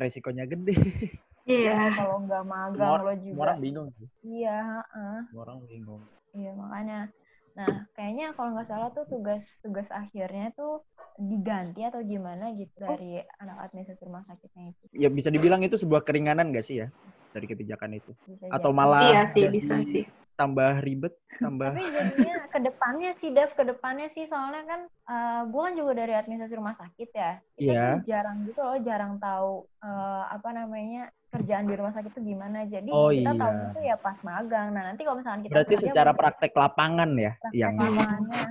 resikonya 0.00 0.48
gede. 0.48 0.76
Iya. 1.44 1.76
Yeah. 1.76 1.92
kalau 1.92 2.24
nggak 2.24 2.44
magang 2.48 3.04
lo 3.04 3.14
juga. 3.20 3.38
orang 3.44 3.58
bingung 3.60 3.88
sih. 4.00 4.08
Iya. 4.24 4.80
Uh. 4.96 5.20
orang 5.36 5.60
bingung. 5.68 6.00
Iya 6.32 6.56
makanya. 6.56 7.00
Nah 7.54 7.86
kayaknya 7.94 8.34
kalau 8.34 8.58
nggak 8.58 8.66
salah 8.66 8.90
tuh 8.90 9.06
tugas 9.06 9.42
tugas 9.62 9.88
akhirnya 9.94 10.50
tuh 10.58 10.82
diganti 11.14 11.86
atau 11.86 12.02
gimana 12.02 12.50
gitu 12.58 12.74
oh. 12.82 12.90
dari 12.90 13.22
anak 13.38 13.70
administrasi 13.70 14.02
rumah 14.02 14.26
sakitnya 14.26 14.74
itu? 14.74 14.84
Ya 14.94 15.08
bisa 15.10 15.30
dibilang 15.30 15.62
itu 15.62 15.78
sebuah 15.78 16.02
keringanan 16.02 16.50
gak 16.50 16.66
sih 16.66 16.82
ya 16.82 16.88
dari 17.30 17.46
kebijakan 17.46 17.94
itu? 17.94 18.10
Bisa 18.26 18.50
atau 18.50 18.74
malah 18.74 19.10
iya 19.10 19.22
sih 19.30 19.46
bisa 19.46 19.78
sih 19.86 20.02
tambah 20.34 20.82
ribet, 20.82 21.14
tambah. 21.38 21.70
Tapi 21.74 21.86
jadinya 21.86 22.36
ke 22.50 22.58
depannya 22.62 23.10
sih, 23.18 23.30
Dev, 23.30 23.50
ke 23.54 23.64
depannya 23.66 24.08
sih 24.10 24.26
soalnya 24.26 24.62
kan 24.66 24.80
uh, 25.06 25.14
eh, 25.14 25.42
gue 25.50 25.60
kan 25.62 25.74
juga 25.78 25.92
dari 25.94 26.14
administrasi 26.14 26.54
rumah 26.58 26.74
sakit 26.78 27.08
ya. 27.14 27.32
Kita 27.54 27.72
yeah. 27.72 27.92
Kan 27.98 28.06
jarang 28.06 28.36
gitu 28.46 28.60
loh, 28.60 28.78
jarang 28.82 29.12
tahu 29.22 29.52
uh, 29.82 30.22
apa 30.30 30.48
namanya 30.50 31.10
kerjaan 31.34 31.66
di 31.66 31.74
rumah 31.74 31.94
sakit 31.94 32.10
itu 32.14 32.22
gimana. 32.34 32.66
Jadi 32.66 32.90
oh, 32.94 33.10
kita 33.10 33.32
iya. 33.34 33.40
tahu 33.42 33.52
itu 33.58 33.80
ya 33.82 33.96
pas 33.98 34.18
magang. 34.22 34.68
Nah 34.70 34.82
nanti 34.86 35.02
kalau 35.02 35.18
misalnya 35.18 35.40
kita 35.42 35.54
berarti 35.54 35.74
secara 35.82 36.10
praktek 36.14 36.52
lapangan 36.54 37.10
ya 37.18 37.32
praktek 37.38 37.58
yang 37.58 37.74
lapangannya. 37.74 38.42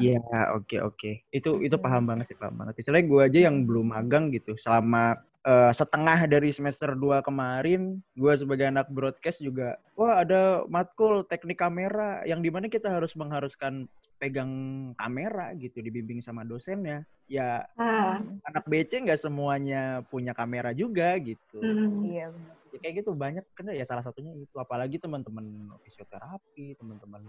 Iya 0.00 0.20
oke 0.56 0.76
oke 0.80 1.10
itu 1.28 1.50
itu 1.60 1.76
iya. 1.76 1.84
paham 1.84 2.02
banget 2.08 2.32
sih 2.32 2.36
paham 2.36 2.56
banget. 2.60 2.74
Istilahnya 2.80 3.06
gue 3.08 3.20
aja 3.24 3.38
yang 3.48 3.56
belum 3.64 3.86
magang 3.92 4.28
gitu 4.32 4.56
selama 4.60 5.16
uh, 5.44 5.72
setengah 5.72 6.26
dari 6.26 6.50
semester 6.50 6.92
2 6.96 7.24
kemarin, 7.24 8.00
gue 8.16 8.32
sebagai 8.34 8.68
anak 8.68 8.88
broadcast 8.92 9.40
juga, 9.40 9.76
wah 9.96 10.24
ada 10.24 10.64
matkul 10.68 11.24
teknik 11.28 11.60
kamera 11.60 12.24
yang 12.24 12.40
di 12.40 12.48
mana 12.48 12.68
kita 12.68 12.88
harus 12.88 13.12
mengharuskan 13.16 13.88
pegang 14.20 14.52
kamera 15.00 15.56
gitu 15.56 15.80
dibimbing 15.80 16.20
sama 16.20 16.44
dosennya 16.44 17.08
ya 17.24 17.64
ah. 17.80 18.20
anak 18.52 18.68
BC 18.68 19.08
nggak 19.08 19.16
semuanya 19.16 20.04
punya 20.12 20.36
kamera 20.36 20.76
juga 20.76 21.16
gitu 21.16 21.56
hmm. 21.56 22.04
iya 22.04 22.28
ya, 22.68 22.78
kayak 22.84 23.00
gitu 23.00 23.16
banyak 23.16 23.42
kan 23.56 23.72
ya 23.72 23.86
salah 23.88 24.04
satunya 24.04 24.36
itu 24.36 24.56
apalagi 24.60 25.00
teman-teman 25.00 25.72
fisioterapi 25.88 26.76
teman-teman 26.76 27.24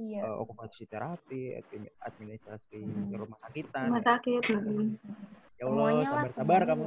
iya. 0.00 0.24
uh, 0.24 0.40
okupasi 0.40 0.88
terapi 0.88 1.60
administrasi 2.00 2.80
hmm. 2.80 3.12
rumah 3.20 3.38
sakitan 3.44 3.92
rumah 3.92 4.06
sakit 4.08 4.42
hmm. 4.48 4.96
Ya 5.60 5.64
Allah 5.70 6.04
sabar-sabar 6.06 6.60
kamu 6.66 6.82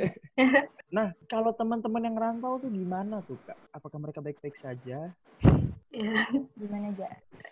nah 0.96 1.14
kalau 1.30 1.50
teman-teman 1.56 2.02
yang 2.06 2.16
rantau 2.18 2.60
tuh 2.60 2.70
gimana 2.70 3.24
tuh 3.24 3.38
kak 3.46 3.56
apakah 3.72 3.98
mereka 3.98 4.20
baik-baik 4.20 4.58
saja 4.58 5.10
Ya. 5.90 6.22
Gimana 6.54 6.94
aja? 6.94 7.08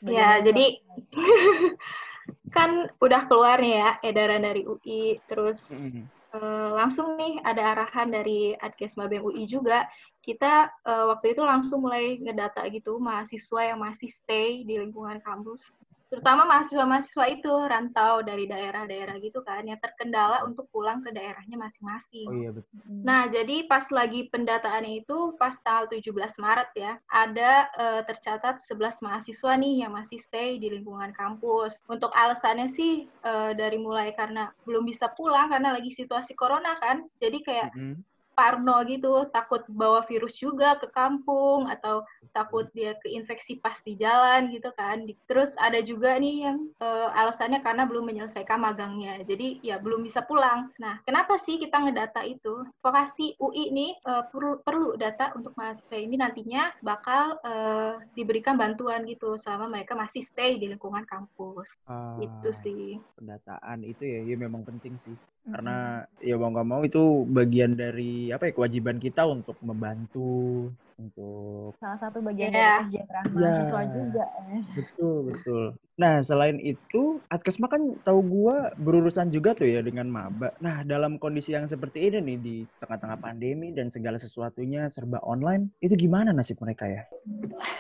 Ya, 0.07 0.29
jadi 0.39 0.79
kan 2.55 2.87
udah 3.03 3.27
keluar 3.27 3.59
nih 3.59 3.83
ya 3.83 3.91
edaran 4.07 4.47
dari 4.47 4.63
UI, 4.63 5.19
terus 5.27 5.69
mm-hmm. 5.75 6.05
uh, 6.39 6.71
langsung 6.79 7.19
nih 7.19 7.43
ada 7.43 7.75
arahan 7.75 8.15
dari 8.15 8.55
Adkes 8.63 8.95
Mabem 8.95 9.27
UI 9.27 9.51
juga. 9.51 9.91
Kita 10.23 10.71
uh, 10.87 11.05
waktu 11.17 11.35
itu 11.35 11.43
langsung 11.43 11.83
mulai 11.83 12.21
ngedata 12.23 12.63
gitu 12.71 13.03
mahasiswa 13.03 13.75
yang 13.75 13.83
masih 13.83 14.13
stay 14.13 14.63
di 14.63 14.79
lingkungan 14.79 15.19
kampus 15.25 15.67
terutama 16.09 16.49
mahasiswa-mahasiswa 16.49 17.25
itu 17.29 17.53
rantau 17.69 18.25
dari 18.25 18.49
daerah-daerah 18.49 19.21
gitu 19.21 19.45
kan 19.45 19.61
yang 19.69 19.77
terkendala 19.79 20.41
untuk 20.49 20.65
pulang 20.73 21.05
ke 21.05 21.13
daerahnya 21.13 21.61
masing-masing. 21.61 22.29
Oh 22.29 22.37
iya 22.37 22.51
betul. 22.53 22.81
Nah, 22.89 23.29
jadi 23.29 23.69
pas 23.69 23.85
lagi 23.93 24.27
pendataan 24.33 24.89
itu 24.89 25.37
pas 25.37 25.53
tanggal 25.61 25.89
17 25.93 26.09
Maret 26.41 26.71
ya, 26.75 26.93
ada 27.13 27.69
uh, 27.77 28.01
tercatat 28.09 28.61
11 28.65 29.05
mahasiswa 29.05 29.53
nih 29.61 29.75
yang 29.85 29.93
masih 29.93 30.17
stay 30.17 30.57
di 30.57 30.73
lingkungan 30.73 31.13
kampus. 31.13 31.85
Untuk 31.93 32.09
alasannya 32.17 32.73
sih 32.73 33.05
uh, 33.29 33.53
dari 33.53 33.77
mulai 33.77 34.17
karena 34.17 34.49
belum 34.65 34.89
bisa 34.89 35.13
pulang 35.13 35.53
karena 35.53 35.77
lagi 35.77 35.93
situasi 35.93 36.33
corona 36.33 36.81
kan. 36.81 37.05
Jadi 37.21 37.39
kayak 37.45 37.71
mm 37.77 37.85
-hmm 37.95 38.18
parno 38.39 38.79
gitu, 38.87 39.27
takut 39.35 39.67
bawa 39.67 40.07
virus 40.07 40.39
juga 40.39 40.79
ke 40.79 40.87
kampung 40.95 41.67
atau 41.67 42.07
takut 42.31 42.71
dia 42.71 42.95
keinfeksi 43.03 43.59
pas 43.59 43.75
di 43.83 43.99
jalan 43.99 44.55
gitu 44.55 44.71
kan. 44.79 45.03
Terus 45.27 45.59
ada 45.59 45.83
juga 45.83 46.15
nih 46.15 46.47
yang 46.47 46.71
uh, 46.79 47.11
alasannya 47.19 47.59
karena 47.67 47.83
belum 47.91 48.07
menyelesaikan 48.07 48.63
magangnya. 48.63 49.19
Jadi 49.27 49.59
ya 49.67 49.83
belum 49.83 50.07
bisa 50.07 50.23
pulang. 50.23 50.71
Nah, 50.79 51.03
kenapa 51.03 51.35
sih 51.35 51.59
kita 51.59 51.83
ngedata 51.83 52.23
itu? 52.23 52.63
Vokasi 52.79 53.35
UI 53.43 53.75
nih 53.75 53.91
uh, 54.07 54.31
perlu 54.31 54.63
perlu 54.63 54.95
data 54.95 55.35
untuk 55.35 55.59
mahasiswa 55.59 55.99
ini 55.99 56.15
nantinya 56.15 56.71
bakal 56.79 57.43
uh, 57.43 57.99
diberikan 58.15 58.55
bantuan 58.55 59.03
gitu 59.11 59.35
selama 59.43 59.67
mereka 59.67 59.99
masih 59.99 60.23
stay 60.23 60.63
di 60.63 60.71
lingkungan 60.71 61.03
kampus. 61.11 61.67
Uh, 61.91 62.23
itu 62.23 62.51
sih. 62.55 63.03
Pendataan 63.19 63.83
itu 63.83 64.07
ya, 64.07 64.21
ya 64.23 64.37
memang 64.39 64.63
penting 64.63 64.95
sih 65.03 65.19
karena 65.49 66.05
ya 66.21 66.37
mau 66.37 66.53
nggak 66.53 66.69
mau 66.69 66.81
itu 66.85 67.25
bagian 67.25 67.73
dari 67.73 68.29
apa 68.29 68.49
ya 68.49 68.53
kewajiban 68.53 69.01
kita 69.01 69.25
untuk 69.25 69.57
membantu 69.65 70.69
untuk 70.99 71.79
salah 71.79 71.99
satu 72.03 72.19
bagian 72.19 72.51
yeah. 72.51 72.83
dari 72.83 72.91
kesejahteraan 72.91 73.25
yeah. 73.31 73.39
mahasiswa 73.39 73.83
juga 73.87 74.25
eh. 74.51 74.63
betul 74.75 75.17
betul. 75.31 75.65
Nah 75.99 76.15
selain 76.23 76.59
itu 76.63 77.23
Adkesma 77.27 77.67
kan 77.67 77.83
tahu 78.03 78.21
gua 78.23 78.71
berurusan 78.79 79.31
juga 79.31 79.55
tuh 79.55 79.67
ya 79.67 79.83
dengan 79.83 80.11
maba. 80.11 80.55
Nah 80.59 80.83
dalam 80.83 81.19
kondisi 81.19 81.55
yang 81.55 81.71
seperti 81.71 82.11
ini 82.11 82.19
nih 82.23 82.39
di 82.39 82.57
tengah-tengah 82.83 83.19
pandemi 83.19 83.71
dan 83.71 83.91
segala 83.91 84.19
sesuatunya 84.19 84.91
serba 84.91 85.23
online 85.23 85.71
itu 85.79 85.95
gimana 85.95 86.35
nasib 86.35 86.59
mereka 86.59 86.87
ya? 86.87 87.03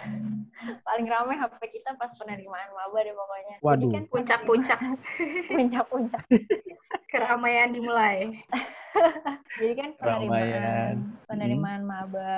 Paling 0.86 1.06
ramai 1.06 1.38
HP 1.38 1.78
kita 1.78 1.98
pas 1.98 2.10
penerimaan 2.18 2.70
maba 2.74 2.98
deh 3.02 3.14
pokoknya. 3.14 3.56
Waduh. 3.62 3.90
kan 3.94 4.04
puncak-puncak. 4.10 4.78
Puncak-puncak. 5.50 6.22
Keramaian 7.10 7.72
dimulai 7.72 8.30
Jadi 9.58 9.72
kan 9.74 9.90
penerimaan 9.98 11.18
penerimaan 11.28 11.82
hmm. 11.84 11.90
maba 11.92 12.34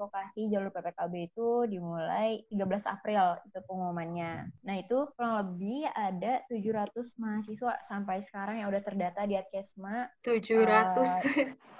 vokasi 0.00 0.48
jalur 0.48 0.72
PPKB 0.72 1.28
itu 1.28 1.68
dimulai 1.68 2.40
13 2.48 2.88
April 2.88 3.36
itu 3.44 3.58
pengumumannya. 3.68 4.48
Nah, 4.64 4.74
itu 4.80 5.12
kurang 5.14 5.44
lebih 5.44 5.84
ada 5.92 6.40
700 6.48 7.20
mahasiswa 7.20 7.72
sampai 7.84 8.24
sekarang 8.24 8.64
yang 8.64 8.72
udah 8.72 8.80
terdata 8.80 9.28
di 9.28 9.36
Adkesma. 9.36 10.08
700. 10.24 11.04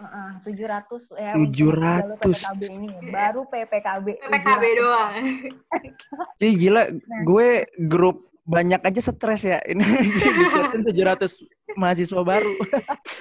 Uh, 0.01 0.05
uh, 0.05 0.31
700 0.45 1.17
ya 1.17 1.33
700 1.33 1.57
jalur 1.57 2.17
PPKB 2.21 2.61
ini 2.69 2.89
baru 3.09 3.41
PPKB. 3.49 4.07
PPKB 4.21 4.63
700. 4.77 4.81
doang. 4.85 5.13
Jadi 6.41 6.53
gila, 6.61 6.83
nah. 6.93 7.23
gue 7.25 7.49
grup 7.89 8.31
banyak 8.51 8.83
aja 8.83 9.01
stres 9.01 9.47
ya 9.47 9.63
ini 9.63 9.85
dicatin 10.43 10.83
700 10.83 11.60
mahasiswa 11.79 12.23
baru. 12.23 12.55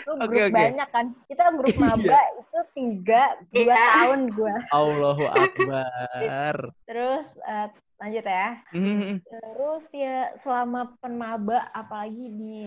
Oke 0.10 0.26
oke. 0.26 0.26
Okay, 0.26 0.44
okay. 0.50 0.66
Banyak 0.74 0.90
kan. 0.90 1.06
Kita 1.30 1.44
grup 1.54 1.70
iya. 1.70 1.82
maba 1.86 2.22
itu 2.42 2.60
tiga 2.74 3.24
dua 3.54 3.62
yeah. 3.72 3.90
tahun 3.94 4.22
gue. 4.34 4.56
Allahu 4.74 5.26
akbar. 5.30 6.56
Terus 6.90 7.26
uh, 7.46 7.68
lanjut 8.00 8.26
ya. 8.26 8.50
Mm-hmm. 8.72 9.14
Terus 9.28 9.86
ya 9.92 10.32
selama 10.40 10.96
penmaba 11.04 11.68
apalagi 11.76 12.32
di 12.32 12.60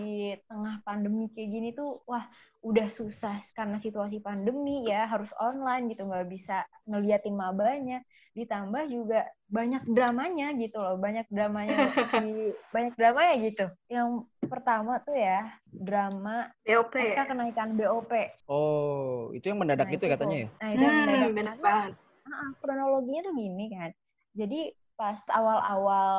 tengah 0.45 0.79
pandemi 0.85 1.27
kayak 1.33 1.49
gini 1.49 1.69
tuh 1.73 2.05
wah 2.05 2.29
udah 2.63 2.87
susah 2.87 3.41
karena 3.57 3.75
situasi 3.75 4.23
pandemi 4.23 4.87
ya 4.87 5.09
harus 5.09 5.33
online 5.41 5.91
gitu 5.91 6.05
nggak 6.05 6.29
bisa 6.29 6.63
ngeliatin 6.85 7.33
mabanya. 7.33 8.05
Ditambah 8.37 8.89
juga 8.89 9.29
banyak 9.49 9.85
dramanya 9.89 10.53
gitu 10.57 10.77
loh 10.77 10.97
banyak 10.97 11.25
dramanya 11.29 11.77
di 12.23 12.53
banyak 12.69 12.93
dramanya 12.93 13.33
gitu. 13.41 13.65
Yang 13.89 14.29
pertama 14.45 15.01
tuh 15.01 15.17
ya 15.17 15.49
drama 15.65 16.53
BOP 16.61 16.93
pasca 16.93 17.25
kenaikan 17.25 17.73
BOP 17.73 18.11
oh 18.45 19.33
itu 19.33 19.49
yang 19.49 19.57
mendadak 19.57 19.89
nah, 19.89 19.95
itu, 19.97 20.03
ya 20.05 20.11
katanya 20.13 20.37
ya? 20.37 20.49
nah 20.61 20.69
itu 20.69 20.83
yang 20.83 20.93
hmm, 20.93 21.01
mendadak. 21.09 21.33
benar 21.33 21.55
banget. 21.57 21.91
Nah, 22.23 22.49
kronologinya 22.63 23.21
tuh 23.27 23.33
gini 23.35 23.65
kan. 23.73 23.91
Jadi 24.33 24.61
pas 24.93 25.17
awal-awal 25.33 26.11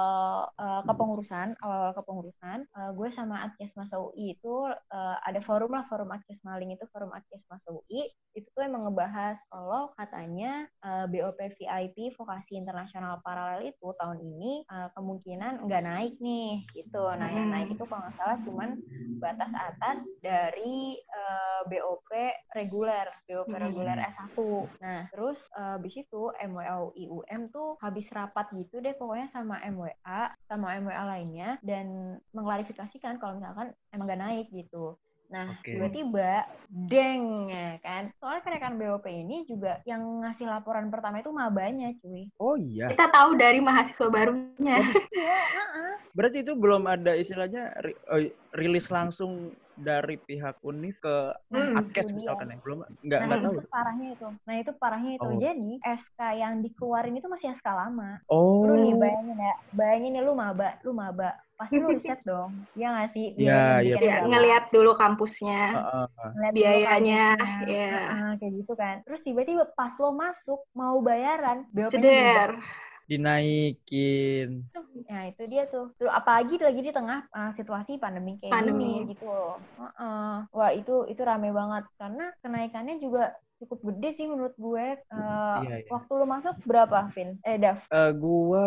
uh, 0.59 0.83
kepengurusan, 0.83 1.55
awal-awal 1.63 1.95
kepengurusan, 1.95 2.67
uh, 2.75 2.91
gue 2.91 3.09
sama 3.15 3.47
Adkes 3.47 3.79
Masa 3.79 4.03
UI 4.03 4.35
itu 4.35 4.55
uh, 4.71 5.17
ada 5.23 5.39
forum 5.45 5.71
lah, 5.71 5.87
forum 5.87 6.11
Adkes 6.11 6.43
Maling 6.43 6.75
itu 6.75 6.83
forum 6.91 7.15
Adkes 7.15 7.47
Masa 7.47 7.71
UI. 7.71 8.11
Itu 8.35 8.51
tuh 8.51 8.67
emang 8.67 8.91
ngebahas 8.91 9.39
kalau 9.47 9.95
katanya 9.95 10.67
uh, 10.83 11.07
BOP 11.07 11.39
VIP 11.55 12.19
vokasi 12.19 12.59
internasional 12.59 13.23
paralel 13.23 13.71
itu 13.71 13.89
tahun 13.95 14.19
ini 14.19 14.67
uh, 14.67 14.91
kemungkinan 14.99 15.63
nggak 15.63 15.85
naik 15.87 16.15
nih, 16.19 16.67
gitu. 16.75 17.05
Nah 17.15 17.31
yang 17.31 17.55
naik 17.55 17.71
itu 17.71 17.85
kalau 17.87 18.03
nggak 18.09 18.17
salah 18.19 18.39
cuman 18.43 18.81
batas 19.23 19.53
atas 19.55 20.03
dari 20.19 20.99
uh, 21.15 21.63
BOP 21.71 22.11
reguler, 22.59 23.07
BOP 23.31 23.55
reguler 23.55 24.03
S1. 24.11 24.35
Nah 24.83 25.07
terus 25.15 25.47
uh, 25.55 25.79
habis 25.79 25.95
itu 25.95 26.33
MWA 26.43 26.91
UM 26.91 27.43
tuh 27.55 27.79
habis 27.79 28.11
rapat 28.11 28.51
gitu 28.51 28.64
deh 28.81 28.95
pokoknya 28.97 29.27
sama 29.29 29.61
MWA 29.67 30.33
sama 30.49 30.79
MWA 30.81 31.03
lainnya 31.05 31.59
dan 31.61 32.17
mengklarifikasikan 32.33 33.19
kalau 33.19 33.37
misalkan 33.37 33.75
emang 33.93 34.07
gak 34.09 34.23
naik 34.23 34.47
gitu. 34.55 34.97
Nah, 35.33 35.57
okay. 35.57 35.77
tiba-tiba 35.77 36.47
deng 36.69 37.51
ya 37.51 37.81
kan. 37.81 38.13
Soalnya 38.21 38.43
kenaikan 38.45 38.77
BOP 38.77 39.07
ini 39.09 39.49
juga 39.49 39.81
yang 39.89 40.03
ngasih 40.23 40.47
laporan 40.47 40.93
pertama 40.93 41.21
itu 41.21 41.33
mabanya, 41.33 41.91
cuy. 41.99 42.29
Oh 42.39 42.55
iya. 42.55 42.93
Kita 42.93 43.09
tahu 43.11 43.35
dari 43.35 43.59
mahasiswa 43.59 44.09
barunya. 44.13 44.79
Oh, 44.79 45.03
iya, 45.15 45.39
Berarti 46.17 46.47
itu 46.47 46.53
belum 46.55 46.87
ada 46.87 47.17
istilahnya 47.19 47.75
oh, 48.13 48.23
rilis 48.55 48.87
langsung 48.93 49.51
dari 49.75 50.17
pihak 50.19 50.63
Unif 50.63 51.03
ke 51.03 51.35
hmm, 51.51 51.79
Adkes 51.83 52.15
misalkan 52.15 52.55
ya 52.55 52.59
belum 52.63 52.87
nggak 53.03 53.21
nah, 53.21 53.27
nggak 53.27 53.43
tahu 53.43 53.55
itu 53.59 53.69
parahnya 53.69 54.09
itu 54.15 54.29
nah 54.47 54.55
itu 54.55 54.73
parahnya 54.79 55.13
itu 55.19 55.27
oh. 55.27 55.39
jadi 55.39 55.73
SK 55.99 56.21
yang 56.39 56.55
dikeluarin 56.63 57.19
itu 57.19 57.27
masih 57.27 57.51
SK 57.53 57.69
lama 57.75 58.23
oh 58.31 58.71
lu 58.71 58.75
nih 58.79 58.95
bayangin 58.95 59.37
ya 59.37 59.55
bayangin 59.75 60.11
nih 60.15 60.23
lu 60.23 60.33
maba 60.39 60.79
lu 60.87 60.95
maba 60.95 61.35
pasti 61.55 61.79
lu 61.79 61.95
riset 61.95 62.21
dong 62.27 62.51
ya 62.75 62.91
nggak 62.91 63.11
sih 63.15 63.27
iya 63.39 63.79
iya 63.79 63.97
ya, 64.03 64.17
ngelihat 64.27 64.75
dulu 64.75 64.99
kampusnya 64.99 65.79
uh, 65.79 66.07
uh. 66.11 66.51
biayanya 66.51 67.39
ya 67.71 67.95
uh, 68.11 68.33
kayak 68.43 68.53
gitu 68.59 68.73
kan 68.75 69.07
terus 69.07 69.23
tiba-tiba 69.23 69.71
pas 69.79 69.95
lo 70.03 70.11
masuk 70.11 70.67
mau 70.75 70.99
bayaran 70.99 71.63
BOP-nya 71.71 72.59
dinaikin. 73.05 74.65
Nah 75.09 75.29
itu 75.29 75.43
dia 75.49 75.69
tuh. 75.69 75.93
Tuh 76.01 76.09
apalagi 76.09 76.57
lagi 76.57 76.81
di 76.81 76.93
tengah 76.93 77.29
uh, 77.37 77.53
situasi 77.53 78.01
pandemi 78.01 78.41
kayak 78.41 78.53
pandemi. 78.53 79.05
gini 79.05 79.13
gitu 79.13 79.29
loh. 79.29 79.61
Uh 79.77 79.85
-uh. 79.85 80.35
Wah 80.53 80.73
itu 80.73 81.05
itu 81.13 81.21
rame 81.21 81.53
banget 81.53 81.85
karena 82.01 82.33
kenaikannya 82.41 82.97
juga 83.05 83.37
cukup 83.65 83.81
gede 83.93 84.11
sih 84.13 84.27
menurut 84.29 84.55
gue. 84.61 84.87
Uh, 85.09 85.65
iya, 85.65 85.77
iya. 85.83 85.89
Waktu 85.89 86.13
lu 86.13 86.27
masuk 86.29 86.55
berapa, 86.69 87.09
Vin? 87.17 87.41
Eh, 87.43 87.57
Dav? 87.57 87.81
Uh, 87.89 88.13
gue 88.13 88.67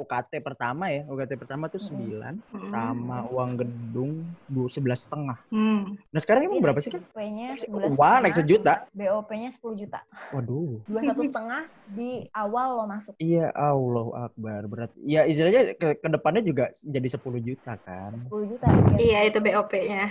UKT 0.00 0.32
pertama 0.40 0.88
ya. 0.88 1.04
UKT 1.04 1.32
pertama 1.36 1.68
tuh 1.68 1.80
sembilan 1.80 2.40
hmm. 2.52 2.70
sama 2.72 3.28
uang 3.28 3.50
gedung 3.60 4.24
bu 4.48 4.66
sebelas 4.66 5.04
setengah. 5.04 5.38
Hmm. 5.52 5.96
Nah 6.10 6.20
sekarang 6.20 6.48
emang 6.48 6.64
berapa 6.64 6.80
sih 6.80 6.92
kan? 6.92 7.02
BOP-nya 7.02 7.58
Wah, 7.98 8.18
naik 8.22 8.36
sejuta. 8.36 8.88
BOP-nya 8.94 9.48
sepuluh 9.52 9.76
juta. 9.76 10.00
Waduh. 10.32 10.80
Dua 10.90 11.00
satu 11.04 11.22
setengah 11.26 11.62
di 11.92 12.10
awal 12.32 12.66
lo 12.78 12.84
masuk. 12.86 13.14
Iya, 13.18 13.50
Allah 13.52 14.28
Akbar. 14.30 14.62
Berat. 14.68 14.90
Ya 15.02 15.24
istilahnya 15.28 15.74
ke, 15.74 15.98
ke 15.98 16.08
depannya 16.08 16.42
juga 16.44 16.70
jadi 16.72 17.08
sepuluh 17.10 17.42
juta 17.42 17.76
kan. 17.82 18.16
Sepuluh 18.22 18.46
juta. 18.56 18.66
Iya, 18.96 19.28
itu 19.28 19.38
BOP-nya. 19.42 20.02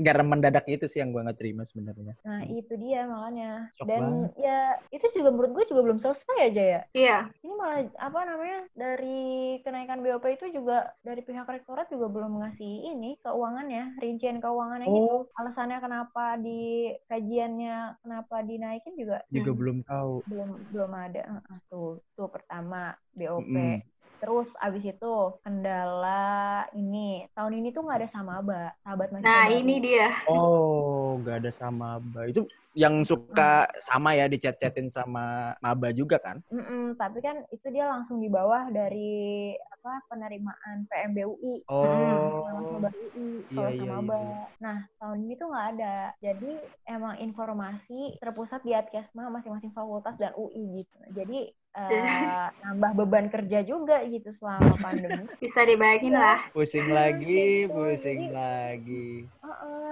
Garam 0.00 0.26
mendadak 0.28 0.66
itu 0.66 0.88
sih 0.88 1.00
yang 1.00 1.14
gue 1.14 1.22
nggak 1.22 1.38
terima 1.38 1.62
sebenarnya. 1.62 2.14
Nah, 2.26 2.42
itu 2.48 2.72
dia 2.78 3.06
makanya. 3.06 3.61
Shock 3.76 3.86
dan 3.86 4.02
banget. 4.02 4.30
ya 4.40 4.60
itu 4.90 5.06
juga 5.14 5.28
menurut 5.30 5.52
gue 5.54 5.64
juga 5.70 5.80
belum 5.84 5.98
selesai 6.02 6.38
aja 6.50 6.62
ya 6.62 6.80
iya 6.96 7.18
ini 7.44 7.52
malah 7.54 7.86
apa 7.98 8.18
namanya 8.26 8.58
dari 8.74 9.58
kenaikan 9.62 10.00
BOP 10.00 10.24
itu 10.32 10.46
juga 10.50 10.90
dari 11.04 11.22
pihak 11.22 11.46
rektorat 11.46 11.86
juga 11.92 12.10
belum 12.10 12.42
ngasih 12.42 12.92
ini 12.96 13.20
keuangannya 13.22 13.98
rincian 14.02 14.42
keuangannya 14.42 14.88
gitu. 14.88 14.96
oh. 14.96 15.22
gitu 15.26 15.38
alasannya 15.38 15.78
kenapa 15.78 16.24
di 16.40 16.92
kajiannya 17.06 18.00
kenapa 18.02 18.36
dinaikin 18.42 18.94
juga 18.98 19.22
juga 19.28 19.50
hmm. 19.52 19.60
belum 19.60 19.78
tahu 19.86 20.14
belum 20.26 20.50
belum 20.72 20.92
ada 20.92 21.22
tuh 21.68 22.00
tuh 22.16 22.28
pertama 22.28 22.96
BOP 23.12 23.44
mm. 23.44 23.91
Terus 24.22 24.54
abis 24.62 24.86
itu 24.86 25.14
kendala 25.42 26.62
ini 26.78 27.26
tahun 27.34 27.58
ini 27.58 27.74
tuh 27.74 27.82
nggak 27.82 28.06
ada 28.06 28.10
samaba, 28.10 28.70
sahabat 28.86 29.10
mahasiswa. 29.10 29.26
Nah 29.26 29.44
baru. 29.50 29.58
ini 29.58 29.74
dia. 29.82 30.08
Oh 30.30 31.18
nggak 31.18 31.42
ada 31.42 31.50
samaba 31.50 32.22
itu 32.30 32.46
yang 32.72 33.02
suka 33.02 33.66
hmm. 33.66 33.82
sama 33.82 34.14
ya 34.14 34.30
dicet-cetin 34.30 34.86
sama 34.86 35.58
maba 35.58 35.90
juga 35.90 36.22
kan? 36.22 36.38
Mm 36.54 36.62
-mm, 36.62 36.84
tapi 36.94 37.18
kan 37.18 37.42
itu 37.50 37.66
dia 37.74 37.90
langsung 37.90 38.22
di 38.22 38.30
bawah 38.30 38.70
dari 38.70 39.52
apa 39.58 40.06
penerimaan 40.06 40.86
PMBUI. 40.86 41.66
Oh. 41.66 41.82
Hmm, 41.82 42.46
langsung 42.46 42.78
dari 42.78 43.02
UI 43.02 43.26
iya, 43.50 43.58
kalau 43.58 43.70
iya, 43.74 43.82
sama 43.82 43.98
iya, 43.98 44.22
iya. 44.22 44.42
Nah 44.62 44.78
tahun 45.02 45.18
ini 45.26 45.34
tuh 45.34 45.46
nggak 45.50 45.68
ada. 45.74 45.96
Jadi 46.22 46.52
emang 46.86 47.14
informasi 47.18 48.00
terpusat 48.22 48.62
di 48.62 48.72
Adkesma 48.72 49.26
masing-masing 49.34 49.74
fakultas 49.74 50.14
dan 50.14 50.30
UI 50.38 50.86
gitu. 50.86 50.98
Jadi 51.10 51.50
uh, 51.76 52.48
nambah 52.64 52.90
beban 53.04 53.26
kerja 53.32 53.64
juga 53.64 54.00
gitu 54.08 54.32
selama 54.32 54.76
pandemi. 54.80 55.24
Bisa 55.42 55.64
dibayangin 55.64 56.14
lah. 56.16 56.48
Pusing 56.52 56.88
lagi, 56.92 57.66
pusing 57.68 58.28
Jadi, 58.28 58.34
lagi. 58.34 59.08
Uh 59.40 59.48
-uh 59.48 59.90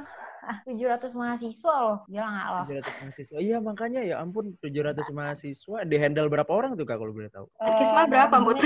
ah 0.51 0.59
700 0.67 1.13
mahasiswa 1.15 1.75
loh. 1.85 1.99
Gila 2.09 2.27
nggak 2.27 2.49
loh? 2.49 2.65
700 2.67 3.01
mahasiswa. 3.01 3.37
Iya 3.39 3.57
makanya 3.61 4.01
ya 4.03 4.17
ampun 4.19 4.57
700 4.59 5.07
mahasiswa 5.13 5.79
di 5.87 5.97
handle 6.01 6.29
berapa 6.33 6.51
orang 6.51 6.75
tuh 6.75 6.89
kak 6.89 6.99
kalau 6.99 7.13
boleh 7.13 7.31
tahu? 7.31 7.47
Uh, 7.61 8.07
berapa 8.09 8.35
mbak? 8.35 8.59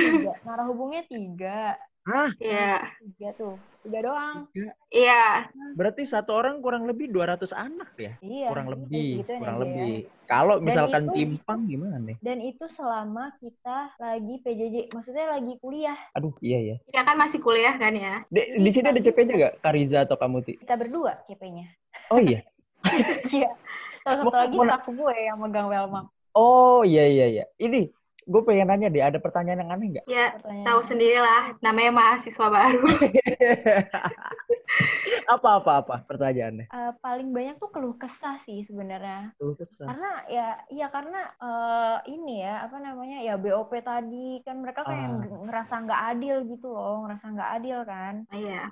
narah 0.47 0.67
hubungnya 0.71 1.03
tiga 1.11 1.77
Hah? 2.05 2.31
Iya. 2.37 2.85
Tiga 3.01 3.31
tuh. 3.33 3.57
Tiga 3.81 3.99
doang. 4.05 4.45
Iya. 4.93 5.49
Berarti 5.73 6.05
satu 6.05 6.37
orang 6.37 6.61
kurang 6.61 6.85
lebih 6.85 7.09
200 7.09 7.49
anak 7.57 7.97
ya? 7.97 8.13
Iya. 8.21 8.49
Kurang 8.53 8.69
lebih. 8.69 9.25
Kurang 9.25 9.59
lebih. 9.65 10.05
Ya. 10.05 10.29
Kalau 10.29 10.57
misalkan 10.61 11.09
itu, 11.09 11.17
timpang 11.17 11.65
gimana 11.65 11.97
nih? 12.01 12.17
Dan 12.21 12.45
itu 12.45 12.65
selama 12.69 13.33
kita 13.41 13.97
lagi 13.97 14.35
PJJ. 14.45 14.93
Maksudnya 14.93 15.33
lagi 15.33 15.57
kuliah. 15.65 15.97
Aduh, 16.13 16.37
iya 16.45 16.61
ya. 16.61 16.77
Iya 16.93 17.01
kan 17.09 17.17
masih 17.17 17.41
kuliah 17.41 17.73
kan 17.81 17.97
ya? 17.97 18.21
Di, 18.29 18.61
di 18.61 18.71
sini 18.73 18.93
ada 18.93 19.01
CP-nya 19.01 19.35
gak? 19.41 19.55
Kariza 19.65 20.05
atau 20.05 20.21
Kamuti? 20.21 20.61
Kita 20.61 20.77
berdua 20.77 21.25
CP-nya. 21.25 21.73
Oh 22.13 22.21
iya? 22.21 22.45
Iya. 23.33 23.49
Satu 24.05 24.29
lagi 24.29 24.57
staff 24.61 24.85
gue 24.85 25.15
yang 25.17 25.41
megang 25.41 25.73
Welma. 25.73 26.13
Oh 26.37 26.85
iya 26.85 27.09
iya 27.09 27.27
iya. 27.33 27.45
Ini 27.57 27.89
gue 28.25 28.43
pengen 28.45 28.69
nanya 28.73 28.89
deh, 28.89 29.05
ada 29.05 29.19
pertanyaan 29.21 29.65
yang 29.65 29.73
aneh 29.73 29.87
nggak? 29.97 30.07
Ya, 30.09 30.37
tahu 30.65 30.81
sendirilah, 30.81 31.61
namanya 31.61 31.93
mahasiswa 31.93 32.47
baru. 32.49 32.85
apa 35.35 35.49
apa 35.63 35.73
apa 35.85 35.97
pertanyaannya? 36.05 36.67
Uh, 36.69 36.93
paling 37.01 37.31
banyak 37.31 37.57
tuh 37.61 37.71
keluh 37.71 37.97
kesah 37.97 38.41
sih 38.43 38.65
sebenarnya. 38.65 39.33
Keluh 39.39 39.57
kesah. 39.57 39.87
Karena 39.87 40.11
ya, 40.29 40.49
ya 40.73 40.87
karena 40.91 41.21
uh, 41.39 41.99
ini 42.09 42.43
ya 42.43 42.67
apa 42.67 42.77
namanya 42.81 43.23
ya 43.23 43.35
BOP 43.37 43.73
tadi 43.85 44.41
kan 44.43 44.61
mereka 44.61 44.85
kayak 44.85 45.09
uh. 45.25 45.45
ngerasa 45.47 45.75
nggak 45.85 46.03
adil 46.17 46.37
gitu 46.49 46.67
loh, 46.73 47.05
ngerasa 47.07 47.27
nggak 47.33 47.51
adil 47.61 47.79
kan? 47.87 48.15
Iya. 48.33 48.63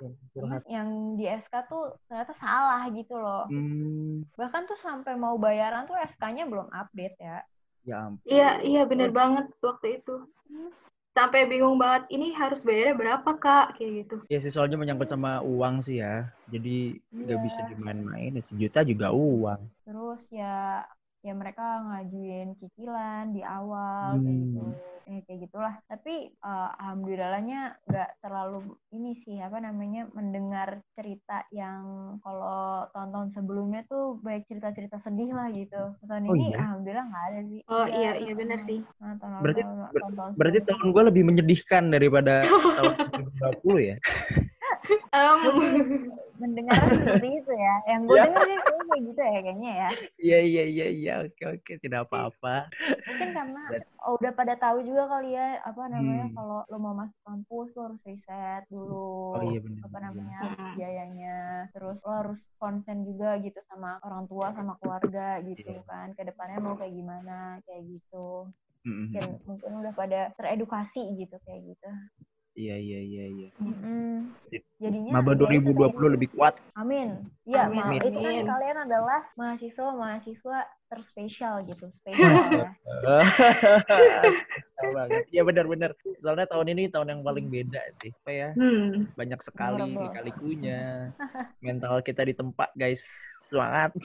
Yang 0.67 0.87
di 1.17 1.25
SK 1.29 1.53
tuh 1.69 1.97
ternyata 2.09 2.33
salah 2.35 2.83
gitu 2.91 3.15
loh. 3.17 3.45
Hmm. 3.49 4.25
Bahkan 4.33 4.61
tuh 4.69 4.79
sampai 4.79 5.13
mau 5.15 5.37
bayaran 5.37 5.85
tuh 5.85 5.97
SK-nya 5.97 6.49
belum 6.49 6.69
update 6.73 7.17
ya. 7.21 7.41
Ya 7.83 8.07
ampun. 8.07 8.23
Iya, 8.23 8.49
iya 8.63 8.81
bener 8.87 9.09
banget 9.11 9.45
waktu 9.59 9.99
itu. 9.99 10.15
Sampai 11.13 11.45
bingung 11.45 11.77
banget, 11.77 12.09
ini 12.09 12.33
harus 12.33 12.65
bayarnya 12.65 12.95
berapa, 12.97 13.29
Kak? 13.37 13.77
Kayak 13.77 13.91
gitu. 14.01 14.15
Iya 14.31 14.39
sih, 14.41 14.49
soalnya 14.49 14.81
menyangkut 14.81 15.11
sama 15.11 15.45
uang 15.45 15.85
sih 15.85 16.01
ya. 16.01 16.25
Jadi 16.49 16.97
nggak 17.13 17.37
ya. 17.37 17.43
bisa 17.45 17.59
dimain-main. 17.69 18.33
Sejuta 18.41 18.81
juga 18.81 19.13
uang. 19.13 19.61
Terus 19.85 20.23
ya 20.33 20.81
ya 21.23 21.31
mereka 21.31 21.79
ngajuin 21.87 22.59
cicilan 22.59 23.31
di 23.31 23.39
awal 23.39 24.19
hmm. 24.19 24.23
kayak 24.27 24.39
gitu. 24.43 24.63
Eh, 25.03 25.19
kayak 25.27 25.39
gitulah. 25.47 25.75
Tapi 25.87 26.31
uh, 26.43 26.69
alhamdulillahnya 26.79 27.75
nggak 27.87 28.09
terlalu 28.23 28.75
ini 28.95 29.15
sih 29.19 29.39
apa 29.39 29.59
namanya 29.59 30.07
mendengar 30.15 30.79
cerita 30.95 31.43
yang 31.51 32.15
kalau 32.23 32.87
tahun-tahun 32.91 33.35
sebelumnya 33.35 33.83
tuh 33.87 34.19
baik 34.23 34.47
cerita-cerita 34.47 34.99
sedih 34.99 35.31
lah 35.31 35.51
gitu. 35.51 35.95
Tahun 36.03 36.23
oh, 36.27 36.35
ini 36.35 36.51
iya? 36.51 36.59
alhamdulillah 36.63 37.05
nggak 37.07 37.25
ada 37.31 37.41
sih. 37.47 37.61
Oh 37.67 37.87
iya 37.87 38.11
iya 38.19 38.33
benar 38.35 38.59
sih. 38.63 38.79
Nah, 38.99 39.15
tahun 39.19 39.43
berarti 39.43 39.61
tahun, 39.63 39.75
tahun, 39.79 40.13
tahun 40.15 40.31
berarti 40.39 40.59
tahun 40.67 40.87
gue 40.91 41.03
lebih 41.07 41.23
menyedihkan 41.23 41.83
daripada 41.91 42.33
tahun 42.79 42.93
2020 43.63 43.89
ya? 43.91 43.95
Um, 45.15 45.39
mendengar 46.37 46.77
seperti 46.89 47.29
itu 47.41 47.51
ya. 47.53 47.75
Yang 47.89 48.01
gue 48.05 48.15
yeah. 48.15 48.25
dengar 48.25 48.43
sih 48.45 48.57
kayak 48.93 49.01
gitu 49.09 49.21
ya 49.21 49.39
kayaknya 49.41 49.71
ya. 49.73 49.89
Iya 50.23 50.39
iya 50.39 50.63
iya 50.69 50.87
iya 50.93 51.13
oke 51.25 51.43
oke 51.59 51.71
tidak 51.81 51.99
apa-apa. 52.09 52.55
Mungkin 53.09 53.29
karena 53.33 53.61
oh, 54.05 54.13
udah 54.21 54.31
pada 54.37 54.53
tahu 54.57 54.77
juga 54.85 55.03
kali 55.09 55.29
ya 55.33 55.61
apa 55.65 55.81
namanya 55.89 56.25
hmm. 56.29 56.35
kalau 56.37 56.59
lo 56.69 56.77
mau 56.77 56.95
masuk 56.95 57.19
kampus 57.25 57.69
lo 57.73 57.81
harus 57.89 58.01
riset 58.05 58.63
dulu. 58.69 59.39
Oh 59.39 59.43
iya 59.43 59.59
benar. 59.61 59.81
Apa 59.89 59.97
namanya 60.01 60.39
biayanya. 60.77 61.37
Terus 61.73 61.97
lo 62.05 62.11
harus 62.13 62.41
konsen 62.61 63.05
juga 63.05 63.37
gitu 63.41 63.57
sama 63.69 63.97
orang 64.05 64.29
tua 64.29 64.53
sama 64.53 64.77
keluarga 64.77 65.41
gitu 65.41 65.69
yeah. 65.69 65.85
kan. 65.89 66.13
Ke 66.13 66.25
depannya 66.25 66.57
mau 66.61 66.77
kayak 66.77 66.93
gimana 66.93 67.57
kayak 67.65 67.83
gitu. 67.89 68.49
mm-hmm. 68.83 69.07
dan 69.15 69.27
mungkin 69.47 69.71
udah 69.79 69.93
pada 69.95 70.21
teredukasi 70.35 71.03
gitu 71.17 71.35
kayak 71.47 71.61
gitu 71.73 71.89
Iya 72.53 72.75
iya 72.77 72.99
iya 73.01 73.25
iya. 73.33 73.49
Mm-hmm. 73.57 74.13
Jadinya 74.77 75.11
Maba 75.17 75.33
2020 75.33 75.73
ya 75.73 76.09
lebih 76.13 76.29
kuat. 76.37 76.53
Amin. 76.77 77.25
Iya, 77.49 77.65
Amin. 77.65 77.97
itu 77.97 78.13
kan 78.13 78.45
kalian 78.45 78.77
adalah 78.85 79.21
mahasiswa 79.33 79.89
mahasiswa 79.89 80.57
terspesial 80.93 81.65
gitu, 81.65 81.89
spesial 81.89 82.37
ya. 82.37 82.69
banget. 84.93 85.25
Iya 85.33 85.41
benar-benar. 85.41 85.97
Soalnya 86.21 86.45
tahun 86.45 86.77
ini 86.77 86.93
tahun 86.93 87.17
yang 87.17 87.21
paling 87.25 87.49
beda 87.49 87.81
sih. 87.97 88.13
Apa 88.21 88.31
ya? 88.31 88.49
Hmm. 88.53 89.09
Banyak 89.17 89.41
sekali 89.41 89.97
lika-likunya. 89.97 91.09
Mental 91.65 92.05
kita 92.05 92.21
di 92.21 92.37
tempat, 92.37 92.69
guys. 92.77 93.01
Semangat. 93.41 93.97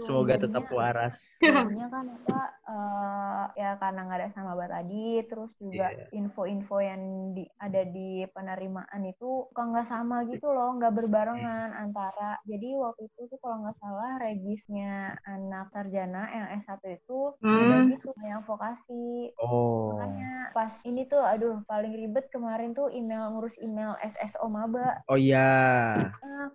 Semoga 0.00 0.34
tetap 0.40 0.64
waras. 0.70 1.38
Sebenarnya 1.38 1.86
kan 1.92 2.06
apa 2.10 2.40
uh, 2.66 3.44
ya 3.54 3.76
karena 3.78 4.00
nggak 4.06 4.18
ada 4.20 4.30
sama 4.32 4.52
tadi, 4.66 5.22
terus 5.26 5.52
juga 5.60 5.92
yeah. 5.92 6.08
info-info 6.16 6.76
yang 6.82 7.02
di, 7.36 7.44
ada 7.60 7.82
di 7.86 8.24
penerimaan 8.30 9.02
itu 9.06 9.50
kok 9.52 9.66
nggak 9.70 9.88
sama 9.88 10.26
gitu 10.26 10.50
loh, 10.50 10.76
nggak 10.78 10.94
berbarengan 10.94 11.70
hmm. 11.74 11.82
antara. 11.84 12.40
Jadi 12.46 12.68
waktu 12.78 13.02
itu 13.10 13.20
tuh 13.30 13.38
kalau 13.42 13.66
nggak 13.66 13.78
salah 13.78 14.12
regisnya 14.22 15.14
anak 15.48 15.72
sarjana 15.72 16.28
yang 16.28 16.46
S1 16.60 16.82
itu 16.84 17.32
hmm. 17.40 17.96
gitu 17.96 18.12
yang 18.20 18.44
vokasi. 18.44 19.32
Oh. 19.40 19.96
Makanya 19.96 20.52
pas 20.52 20.74
ini 20.84 21.08
tuh 21.08 21.22
aduh 21.24 21.64
paling 21.64 21.96
ribet 21.96 22.28
kemarin 22.28 22.76
tuh 22.76 22.92
email 22.92 23.32
ngurus 23.32 23.56
email 23.64 23.96
SSO 24.04 24.46
maba. 24.52 25.00
Oh 25.08 25.16
iya. 25.16 25.96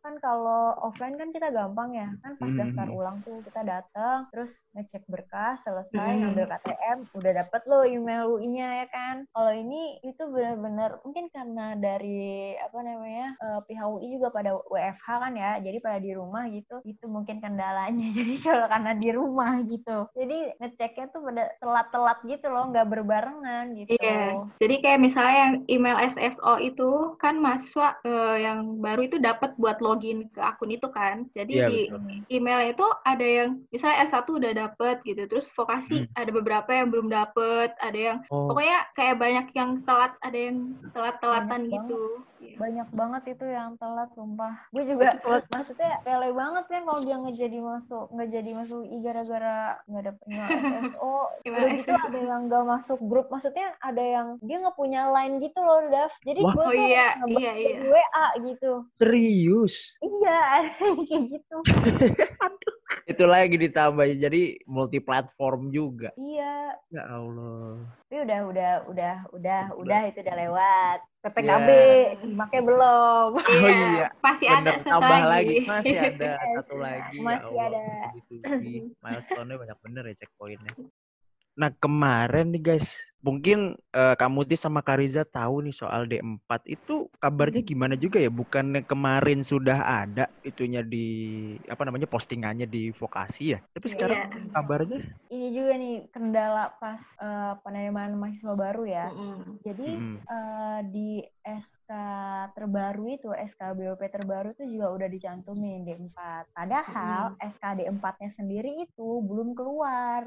Kan 0.02 0.16
kalau 0.24 0.74
offline 0.82 1.20
kan 1.20 1.30
kita 1.30 1.54
gampang 1.54 1.94
ya. 1.94 2.10
Kan 2.24 2.40
pas 2.40 2.52
hmm. 2.52 2.60
daftar 2.60 2.88
ulang 2.90 3.18
tuh 3.22 3.44
kita 3.46 3.62
datang 3.62 4.26
terus 4.34 4.66
ngecek 4.74 5.04
berkas 5.06 5.62
selesai 5.68 6.10
hmm. 6.16 6.20
ngambil 6.26 6.46
KTM 6.56 6.98
udah 7.14 7.32
dapet 7.46 7.62
lo 7.70 7.80
email 7.86 8.24
UI-nya 8.32 8.86
ya 8.86 8.88
kan. 8.90 9.16
Kalau 9.30 9.52
ini 9.54 10.02
itu 10.02 10.24
benar-benar 10.26 11.04
mungkin 11.06 11.30
karena 11.30 11.78
dari 11.78 12.56
apa 12.58 12.80
namanya 12.82 13.28
uh, 13.44 13.60
pihak 13.68 13.86
UI 13.86 14.18
juga 14.18 14.34
pada 14.34 14.58
WFH 14.72 15.08
kan 15.08 15.34
ya. 15.38 15.52
Jadi 15.62 15.78
pada 15.84 16.00
di 16.02 16.12
rumah 16.18 16.50
gitu. 16.50 16.82
Itu 16.88 17.06
mungkin 17.06 17.44
kendalanya. 17.44 18.10
Jadi 18.18 18.34
kalau 18.42 18.66
karena 18.66 18.92
di 18.96 19.10
rumah 19.14 19.62
gitu 19.66 20.08
jadi 20.16 20.38
ngeceknya 20.62 21.06
tuh 21.12 21.22
pada 21.28 21.44
telat-telat 21.60 22.20
gitu 22.26 22.48
loh 22.48 22.72
nggak 22.72 22.88
berbarengan 22.88 23.66
gitu 23.78 23.90
iya 24.00 24.40
jadi 24.58 24.76
kayak 24.82 25.00
misalnya 25.04 25.36
yang 25.36 25.54
email 25.68 25.98
SSO 26.12 26.54
itu 26.64 27.16
kan 27.20 27.40
mahasiswa 27.40 28.00
uh, 28.04 28.38
yang 28.40 28.80
baru 28.80 29.08
itu 29.08 29.18
dapat 29.20 29.54
buat 29.60 29.75
login 29.82 30.30
ke 30.32 30.42
akun 30.42 30.72
itu 30.72 30.88
kan 30.92 31.26
jadi 31.34 31.54
iya, 31.54 31.68
di 31.68 31.80
email 32.30 32.72
itu 32.72 32.86
ada 33.04 33.26
yang 33.26 33.62
misalnya 33.70 34.06
S1 34.08 34.28
udah 34.28 34.52
dapet 34.56 35.02
gitu 35.04 35.26
terus 35.28 35.50
vokasi 35.54 36.06
hmm. 36.06 36.14
ada 36.20 36.32
beberapa 36.32 36.70
yang 36.72 36.92
belum 36.92 37.08
dapet 37.10 37.74
ada 37.80 38.00
yang 38.00 38.18
oh. 38.30 38.52
pokoknya 38.52 38.80
kayak 38.94 39.16
banyak 39.18 39.48
yang 39.56 39.72
telat 39.84 40.14
ada 40.22 40.38
yang 40.38 40.58
telat-telatan 40.92 41.62
gitu. 41.72 42.26
Banyak 42.56 42.88
banget 42.94 43.24
itu 43.34 43.46
yang 43.50 43.74
telat 43.82 44.10
sumpah. 44.14 44.54
Gue 44.70 44.84
juga 44.86 45.10
maksudnya 45.50 46.00
pele 46.06 46.30
banget 46.32 46.66
kan 46.70 46.82
kalau 46.86 47.02
dia 47.02 47.16
nggak 47.18 47.38
jadi 47.38 47.58
masuk 47.60 48.06
nggak 48.14 48.30
jadi 48.30 48.52
masuk 48.54 48.82
i 48.86 48.98
gara-gara 49.02 49.58
nggak 49.90 50.04
dapet 50.12 50.26
SSO 50.30 51.16
udah 51.46 51.70
gitu 51.74 51.92
ada 51.94 52.20
yang 52.20 52.42
nggak 52.48 52.66
masuk 52.66 53.00
grup 53.06 53.28
maksudnya 53.34 53.74
ada 53.82 54.04
yang 54.04 54.28
dia 54.44 54.58
nggak 54.62 54.78
punya 54.78 55.10
line 55.10 55.42
gitu 55.42 55.60
loh 55.62 55.82
Dav 55.90 56.12
jadi 56.22 56.40
gue 56.42 56.54
oh, 56.54 56.66
tuh 56.70 56.74
iya, 56.76 57.08
iya, 57.26 57.52
iya. 57.58 57.78
WA 57.90 58.26
gitu. 58.44 58.72
Serius? 58.98 59.98
Iya 60.04 60.42
kayak 61.10 61.24
gitu 61.32 61.58
itu 63.06 63.24
lagi 63.30 63.56
ditambah 63.62 64.06
jadi 64.18 64.58
multi 64.66 64.98
platform 64.98 65.70
juga 65.70 66.10
iya 66.18 66.74
ya 66.90 67.04
Allah 67.06 67.86
tapi 68.10 68.18
udah 68.26 68.40
udah 68.50 68.72
udah 68.90 69.16
udah 69.34 69.62
udah 69.78 70.00
itu 70.10 70.20
udah 70.26 70.36
lewat 70.42 71.00
PPKB 71.26 71.70
yeah. 71.74 72.14
simaknya 72.22 72.62
belum. 72.62 73.30
Oh 73.66 73.72
iya. 73.74 74.08
Masih 74.22 74.46
ada 74.46 74.78
satu 74.78 74.94
tambah 74.94 75.22
lagi. 75.26 75.26
lagi. 75.34 75.56
Masih 75.66 75.96
ada 75.98 76.32
satu 76.62 76.76
lagi. 76.78 77.18
Ya 77.18 77.26
Masih 77.26 77.50
ya 77.50 77.64
ada. 77.66 77.86
Gitu, 78.14 78.34
milestone-nya 79.04 79.56
banyak 79.58 79.78
bener 79.82 80.04
ya 80.06 80.16
checkpointnya. 80.22 80.74
Nah 81.58 81.70
kemarin 81.82 82.54
nih 82.54 82.62
guys, 82.62 83.10
mungkin 83.26 83.74
uh, 83.98 84.14
Kak 84.14 84.30
Muti 84.30 84.54
sama 84.54 84.86
Kariza 84.86 85.26
tahu 85.26 85.66
nih 85.66 85.74
soal 85.74 86.06
D4 86.06 86.62
itu 86.70 87.10
kabarnya 87.18 87.66
hmm. 87.66 87.70
gimana 87.74 87.96
juga 87.98 88.22
ya? 88.22 88.30
Bukannya 88.30 88.86
kemarin 88.86 89.42
sudah 89.42 90.06
ada 90.06 90.30
itunya 90.46 90.86
di 90.86 91.08
apa 91.66 91.82
namanya 91.90 92.06
postingannya 92.06 92.70
di 92.70 92.94
vokasi 92.94 93.58
ya? 93.58 93.60
Tapi 93.74 93.88
sekarang 93.90 94.30
yeah. 94.30 94.54
kabarnya? 94.54 95.02
Ini 95.34 95.48
juga 95.50 95.74
nih 95.74 95.96
kendala 96.14 96.78
pas 96.78 97.02
uh, 97.18 97.58
penerimaan 97.66 98.14
mahasiswa 98.14 98.54
baru 98.54 98.86
ya. 98.86 99.10
Mm 99.10 99.26
-hmm. 99.26 99.54
Jadi 99.66 99.88
mm 99.90 99.98
-hmm. 100.06 100.18
uh, 100.30 100.80
di 100.94 101.10
SK 101.46 101.92
terbaru 102.58 103.06
itu, 103.14 103.30
SK 103.30 103.78
BOP 103.78 104.02
terbaru 104.10 104.58
itu 104.58 104.66
juga 104.66 104.98
udah 104.98 105.08
dicantumin 105.10 105.86
D4. 105.86 106.18
Padahal 106.50 107.38
hmm. 107.38 107.46
SK 107.54 107.64
D4-nya 107.78 108.30
sendiri 108.34 108.72
itu 108.82 109.10
belum 109.22 109.54
keluar. 109.54 110.26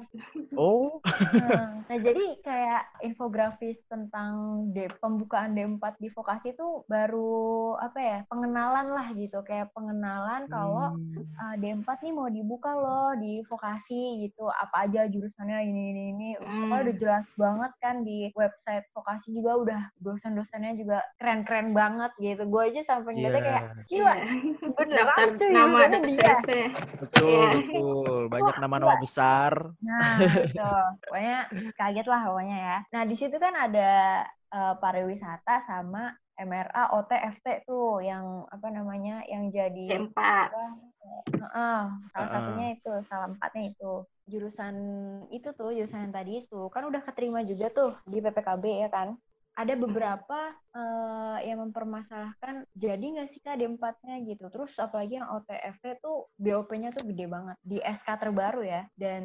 Oh. 0.55 1.03
nah, 1.35 1.83
nah, 1.87 1.99
jadi 1.99 2.39
kayak 2.43 2.83
infografis 3.05 3.83
tentang 3.87 4.65
D, 4.73 4.91
pembukaan 4.99 5.55
D4 5.55 6.01
di 6.01 6.09
vokasi 6.13 6.53
itu 6.55 6.83
baru 6.91 7.75
apa 7.79 7.99
ya, 7.99 8.19
pengenalan 8.27 8.89
lah 8.91 9.09
gitu. 9.15 9.41
Kayak 9.47 9.71
pengenalan 9.73 10.51
kalau 10.51 10.95
hmm. 10.95 11.25
uh, 11.39 11.55
D4 11.59 11.89
nih 12.05 12.15
mau 12.15 12.29
dibuka 12.29 12.73
loh 12.75 13.15
di 13.19 13.43
vokasi 13.47 14.27
gitu. 14.27 14.49
Apa 14.51 14.91
aja 14.91 15.07
jurusannya 15.07 15.59
ini 15.69 15.83
ini 15.95 16.03
ini. 16.15 16.29
Hmm. 16.39 16.69
Pokoknya 16.69 16.83
udah 16.83 16.97
jelas 16.99 17.27
banget 17.39 17.73
kan 17.79 17.97
di 18.03 18.31
website 18.35 18.87
vokasi 18.93 19.35
juga 19.35 19.53
udah 19.59 19.81
dosen-dosennya 20.03 20.73
juga 20.79 20.99
keren-keren 21.19 21.73
banget 21.73 22.13
gitu. 22.19 22.43
Gue 22.47 22.71
aja 22.71 22.81
sampai 22.85 23.15
ngeliatnya 23.15 23.41
yeah. 23.41 23.47
kayak 23.49 23.65
gila, 23.89 24.15
yeah. 24.15 24.73
beneran 24.75 25.27
cuy, 25.35 25.51
nama 25.53 25.79
dia. 26.03 26.37
Betul, 26.99 27.29
yeah. 27.29 27.51
betul. 27.55 28.21
Banyak 28.29 28.57
nama-nama 28.61 28.97
besar. 29.01 29.53
Nah, 29.83 30.17
gitu. 30.19 30.67
Pokoknya 31.09 31.39
kaget 31.75 32.07
lah 32.07 32.21
pokoknya 32.29 32.59
ya. 32.59 32.78
Nah, 32.93 33.03
di 33.05 33.15
situ 33.19 33.37
kan 33.37 33.55
ada 33.55 34.25
uh, 34.53 34.75
pariwisata 34.79 35.65
sama 35.65 36.15
MRA, 36.39 36.95
OT, 36.95 37.11
FT 37.41 37.67
tuh 37.67 37.99
yang 37.99 38.47
apa 38.47 38.71
namanya 38.71 39.27
yang 39.27 39.51
jadi 39.51 39.99
empat. 39.99 40.55
Uh, 41.41 41.89
salah 42.15 42.29
satunya 42.31 42.79
itu, 42.79 42.93
salah 43.11 43.27
empatnya 43.33 43.75
itu. 43.75 43.93
Jurusan 44.29 44.75
itu 45.35 45.51
tuh 45.57 45.75
jurusan 45.75 46.09
yang 46.09 46.15
tadi 46.15 46.45
itu 46.45 46.61
kan 46.71 46.87
udah 46.87 47.01
keterima 47.03 47.43
juga 47.43 47.73
tuh 47.73 47.97
di 48.07 48.21
PPKB 48.23 48.65
ya 48.87 48.89
kan 48.93 49.19
ada 49.59 49.75
beberapa 49.75 50.55
uh, 50.71 51.43
yang 51.43 51.59
mempermasalahkan 51.67 52.63
jadi 52.79 53.03
nggak 53.03 53.29
sih 53.35 53.43
kak 53.43 53.59
D4-nya 53.59 54.23
gitu. 54.23 54.47
Terus 54.55 54.79
apalagi 54.79 55.19
yang 55.19 55.27
OTFT 55.35 55.99
tuh 55.99 56.31
BOP-nya 56.39 56.95
tuh 56.95 57.11
gede 57.11 57.27
banget 57.27 57.59
di 57.67 57.83
SK 57.83 58.23
terbaru 58.23 58.63
ya 58.63 58.87
dan 58.95 59.23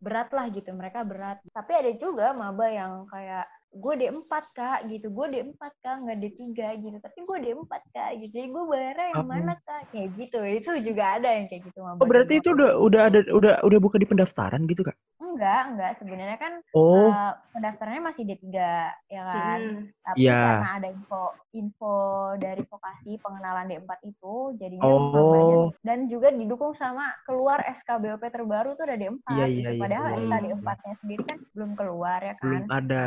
berat 0.00 0.32
lah 0.32 0.48
gitu 0.48 0.72
mereka 0.72 1.04
berat. 1.04 1.44
Tapi 1.52 1.72
ada 1.76 1.92
juga 1.92 2.32
maba 2.32 2.72
yang 2.72 3.04
kayak 3.12 3.44
gue 3.76 3.94
D4 4.00 4.32
kak 4.56 4.78
gitu 4.88 5.12
gue 5.12 5.26
D4 5.28 5.60
kak 5.60 5.96
nggak 6.08 6.18
D3 6.24 6.40
gitu. 6.80 6.96
Tapi 6.96 7.18
gue 7.20 7.38
D4 7.44 7.72
kak 7.92 8.10
gitu. 8.24 8.32
Jadi 8.32 8.48
gue 8.48 8.64
bayarnya 8.64 9.06
yang 9.12 9.28
mana 9.28 9.54
kak? 9.60 9.92
Kayak 9.92 10.08
gitu. 10.16 10.40
Itu 10.40 10.70
juga 10.80 11.20
ada 11.20 11.28
yang 11.36 11.52
kayak 11.52 11.68
gitu 11.68 11.80
oh 11.84 12.08
berarti 12.08 12.40
itu 12.40 12.48
udah 12.56 12.70
udah 12.80 13.02
ada 13.12 13.20
udah 13.28 13.52
udah 13.60 13.78
buka 13.78 14.00
di 14.00 14.08
pendaftaran 14.08 14.64
gitu 14.64 14.88
kak 14.88 14.96
enggak 15.36 15.62
enggak 15.68 15.92
sebenarnya 16.00 16.38
kan 16.40 16.52
oh. 16.72 17.12
uh, 17.12 17.32
pendaftarannya 17.52 18.02
masih 18.08 18.22
D3 18.24 18.48
ya 19.12 19.22
kan 19.22 19.60
hmm. 19.60 19.84
tapi 20.00 20.18
yeah. 20.24 20.48
karena 20.56 20.70
ada 20.80 20.88
info 20.90 21.22
info 21.52 21.96
dari 22.40 22.62
vokasi 22.64 23.20
pengenalan 23.20 23.68
D4 23.68 23.90
itu 24.08 24.34
jadinya 24.56 24.88
oh. 24.88 25.68
dan 25.84 26.08
juga 26.08 26.32
didukung 26.32 26.72
sama 26.72 27.12
keluar 27.28 27.60
SKBOP 27.68 28.24
terbaru 28.32 28.72
tuh 28.74 28.88
ada 28.88 28.96
D4 28.96 29.28
yeah, 29.36 29.48
gitu. 29.52 29.68
yeah, 29.68 29.80
padahal 29.80 30.06
yeah, 30.08 30.20
SK 30.24 30.34
D4-nya 30.48 30.94
sendiri 31.04 31.22
kan 31.28 31.38
belum 31.52 31.70
keluar 31.76 32.18
ya 32.24 32.34
kan 32.40 32.44
belum 32.48 32.66
ada 32.72 33.04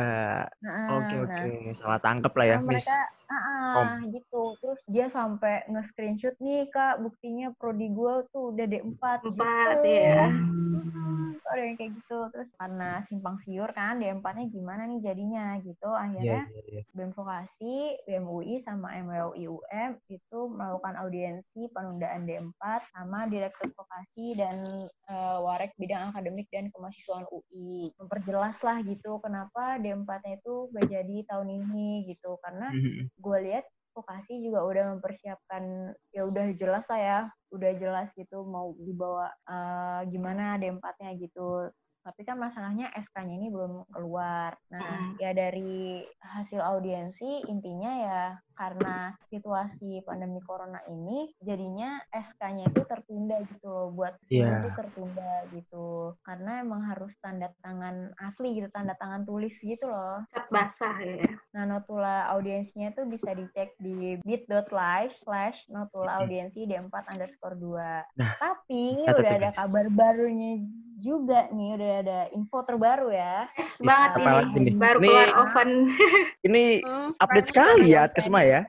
Oke 0.90 1.16
oke, 1.26 1.50
nah, 1.50 1.74
salah 1.74 2.00
tangkep 2.02 2.32
lah 2.34 2.46
ya, 2.46 2.56
nah, 2.60 2.66
Miss. 2.66 2.86
Ah, 3.30 4.02
gitu. 4.10 4.58
Terus 4.58 4.80
dia 4.90 5.06
sampai 5.06 5.62
nge-screenshot 5.70 6.34
nih 6.42 6.66
kak, 6.74 6.98
buktinya 6.98 7.54
prodi 7.54 7.86
gue 7.94 8.26
tuh 8.34 8.50
udah 8.50 8.66
D4 8.66 8.90
Empat 8.90 9.20
gitu. 9.30 9.86
ya. 9.86 10.26
Hmm, 10.26 11.38
ada 11.46 11.62
yang 11.62 11.76
kayak 11.78 11.92
gitu. 11.94 12.18
Terus 12.34 12.50
karena 12.58 12.98
simpang 13.06 13.38
siur 13.38 13.70
kan, 13.70 14.02
D4-nya 14.02 14.46
gimana 14.50 14.82
nih 14.90 15.00
jadinya 15.02 15.58
gitu. 15.62 15.90
Akhirnya 15.94 16.46
yeah, 16.46 16.58
yeah, 16.58 16.82
yeah. 16.82 16.84
BEM 16.90 17.14
Vokasi, 17.14 18.02
BEM 18.06 18.26
UI 18.26 18.58
sama 18.58 18.98
MWUI 18.98 19.46
UM 19.46 19.90
itu 20.10 20.38
melakukan 20.50 20.94
audiensi 20.98 21.70
penundaan 21.70 22.26
D4 22.26 22.62
sama 22.94 23.30
Direktur 23.30 23.70
Vokasi 23.74 24.34
dan 24.34 24.62
uh, 25.10 25.38
Warek 25.42 25.74
Bidang 25.78 26.10
Akademik 26.10 26.50
dan 26.50 26.70
Kemahasiswaan 26.74 27.26
UI. 27.30 27.94
Memperjelas 27.94 28.58
lah 28.66 28.82
gitu 28.82 29.22
kenapa 29.22 29.78
D4-nya 29.78 30.42
itu 30.42 30.54
gak 30.74 30.86
jadi 30.90 31.16
tahun 31.30 31.48
ini 31.50 32.10
gitu 32.10 32.38
karena 32.42 32.70
mm-hmm. 32.70 33.19
Gue 33.20 33.38
lihat 33.46 33.64
vokasi 33.92 34.40
juga 34.40 34.64
udah 34.64 34.84
mempersiapkan 34.96 35.92
ya 36.14 36.22
udah 36.24 36.54
jelas 36.56 36.86
lah 36.88 37.00
ya 37.00 37.20
udah 37.52 37.70
jelas 37.76 38.08
gitu 38.14 38.46
mau 38.46 38.72
dibawa 38.78 39.28
uh, 39.50 40.00
gimana 40.08 40.56
D4-nya 40.56 41.10
gitu 41.18 41.68
Tapi 42.00 42.24
kan 42.24 42.40
masalahnya 42.40 42.88
SK-nya 42.96 43.36
ini 43.36 43.48
belum 43.52 43.88
keluar. 43.92 44.56
Nah, 44.72 45.14
ya 45.20 45.36
dari 45.36 46.04
hasil 46.20 46.60
audiensi 46.60 47.44
intinya 47.48 47.92
ya 48.00 48.24
karena 48.60 49.16
situasi 49.32 50.04
pandemi 50.04 50.36
corona 50.44 50.84
ini 50.84 51.32
jadinya 51.40 51.96
SK-nya 52.12 52.68
itu 52.68 52.84
tertunda 52.84 53.40
gitu 53.48 53.66
loh 53.72 53.88
buat 53.92 54.20
yeah. 54.28 54.60
itu 54.60 54.68
tertunda 54.76 55.32
gitu. 55.52 56.16
Karena 56.24 56.60
emang 56.60 56.84
harus 56.84 57.12
tanda 57.24 57.48
tangan 57.64 58.12
asli 58.20 58.56
gitu 58.56 58.68
tanda 58.72 58.92
tangan 59.00 59.24
tulis 59.24 59.56
gitu 59.60 59.88
loh. 59.88 60.24
Cat 60.32 60.48
basah 60.52 60.96
ya. 61.00 61.24
Nah 61.56 61.64
notula 61.64 62.28
audiensinya 62.36 62.92
tuh 62.92 63.08
bisa 63.08 63.32
dicek 63.32 63.76
di 63.80 64.20
bit.live 64.24 65.14
slash 65.16 65.56
notula 65.72 66.20
audiensi 66.20 66.66
d4 66.66 66.94
underscore 67.16 67.56
2 67.56 68.18
nah, 68.18 68.32
tapi 68.38 68.98
ini 68.98 69.04
udah 69.06 69.32
ada 69.40 69.50
kabar 69.54 69.86
barunya 69.90 70.62
juga 71.00 71.48
nih 71.50 71.80
udah 71.80 71.92
ada 72.04 72.18
info 72.36 72.62
terbaru 72.62 73.08
ya. 73.10 73.48
Yes, 73.56 73.80
banget 73.80 74.10
ini. 74.20 74.70
ini. 74.70 74.70
Baru 74.76 74.98
keluar 75.00 75.28
oven. 75.48 75.70
Ini 76.46 76.64
hmm, 76.84 77.10
update 77.18 77.48
sekali 77.48 77.96
ya 77.96 78.06
Atkesma 78.06 78.40
ya. 78.44 78.60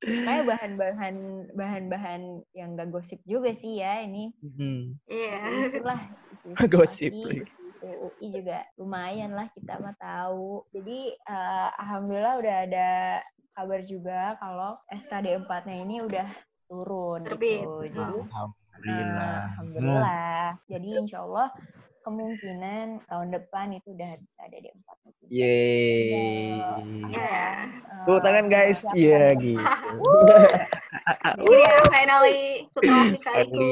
Kayak 0.00 0.44
bahan-bahan 0.48 1.16
bahan-bahan 1.54 2.22
yang 2.56 2.74
gak 2.74 2.90
gosip 2.90 3.20
juga 3.28 3.52
sih 3.54 3.78
ya 3.78 4.02
ini. 4.02 4.32
Hmm. 4.40 4.96
Iya. 5.06 5.68
Itulah. 5.70 6.00
Gosip. 6.72 7.12
UI 7.80 8.28
juga 8.28 8.64
lumayan 8.76 9.32
lah 9.32 9.48
kita 9.52 9.80
mah 9.80 9.96
tahu. 9.96 10.64
Jadi 10.72 11.16
uh, 11.28 11.68
alhamdulillah 11.80 12.34
udah 12.40 12.56
ada 12.68 12.88
kabar 13.56 13.80
juga 13.84 14.36
kalau 14.40 14.76
SKD 14.88 15.44
4-nya 15.44 15.76
ini 15.84 15.96
udah 16.04 16.28
turun 16.68 17.24
Terbit. 17.26 17.64
gitu. 17.64 17.88
Jadi 17.88 18.18
Alhamdulillah. 18.80 19.36
Alhamdulillah. 19.60 20.44
Jadi 20.68 20.88
insya 20.96 21.18
Allah 21.24 21.48
kemungkinan 22.04 23.04
tahun 23.06 23.28
depan 23.32 23.76
itu 23.76 23.92
udah 23.92 24.10
bisa 24.16 24.40
ada 24.44 24.58
di 24.58 24.68
empat. 24.72 24.96
Yeay. 25.30 26.58
Ya. 27.12 27.68
Tepuk 28.02 28.20
tangan 28.24 28.46
guys. 28.50 28.82
Iya 28.96 29.10
yeah, 29.10 29.28
gitu. 29.38 29.60
Iya, 31.40 31.74
finally 31.86 32.66
setelah 32.74 33.04
nikah 33.14 33.34
itu. 33.46 33.70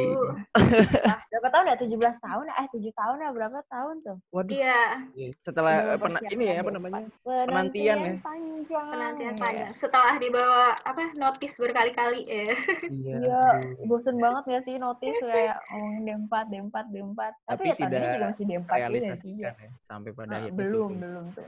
Nah, 1.02 1.18
berapa 1.30 1.48
tahun 1.50 1.64
ya? 1.70 1.76
17 1.78 1.98
tahun? 2.24 2.44
Eh, 2.46 2.66
7 2.70 2.94
tahun 2.94 3.16
ya? 3.20 3.30
Berapa 3.34 3.58
tahun 3.66 3.94
tuh? 4.06 4.16
Waduh. 4.30 4.52
Iya. 4.54 4.82
Setelah 5.42 5.98
pena, 5.98 6.18
ini 6.30 6.44
ya, 6.46 6.62
apa 6.62 6.70
namanya? 6.70 7.02
Penantian, 7.26 7.98
ya. 7.98 8.12
Panjang. 8.22 8.86
Penantian 8.90 9.34
panjang. 9.38 9.70
Setelah 9.74 10.14
dibawa 10.22 10.78
apa? 10.82 11.10
Notis 11.18 11.58
berkali-kali 11.58 12.22
ya. 12.26 12.54
Iya. 12.86 13.16
Iya, 13.18 13.42
bosen 13.86 14.16
banget 14.18 14.42
gak 14.46 14.62
sih 14.66 14.74
notis 14.78 15.18
kayak 15.18 15.58
ngomongin 15.74 16.02
D4, 16.06 16.32
D4, 16.48 16.76
D4. 16.94 17.18
Tapi, 17.18 17.34
Tapi 17.48 17.64
ya 17.66 17.74
tahun 17.76 17.92
ini 17.92 18.17
juga 18.18 18.31
masih 18.35 18.44
D4 18.44 18.70
juga 18.90 19.14
sih. 19.14 19.35
Ya. 19.38 19.52
Sampai 19.87 20.11
pada 20.11 20.35
nah, 20.35 20.50
belum, 20.50 20.90
itu. 20.90 21.00
belum 21.00 21.24
tuh. 21.33 21.46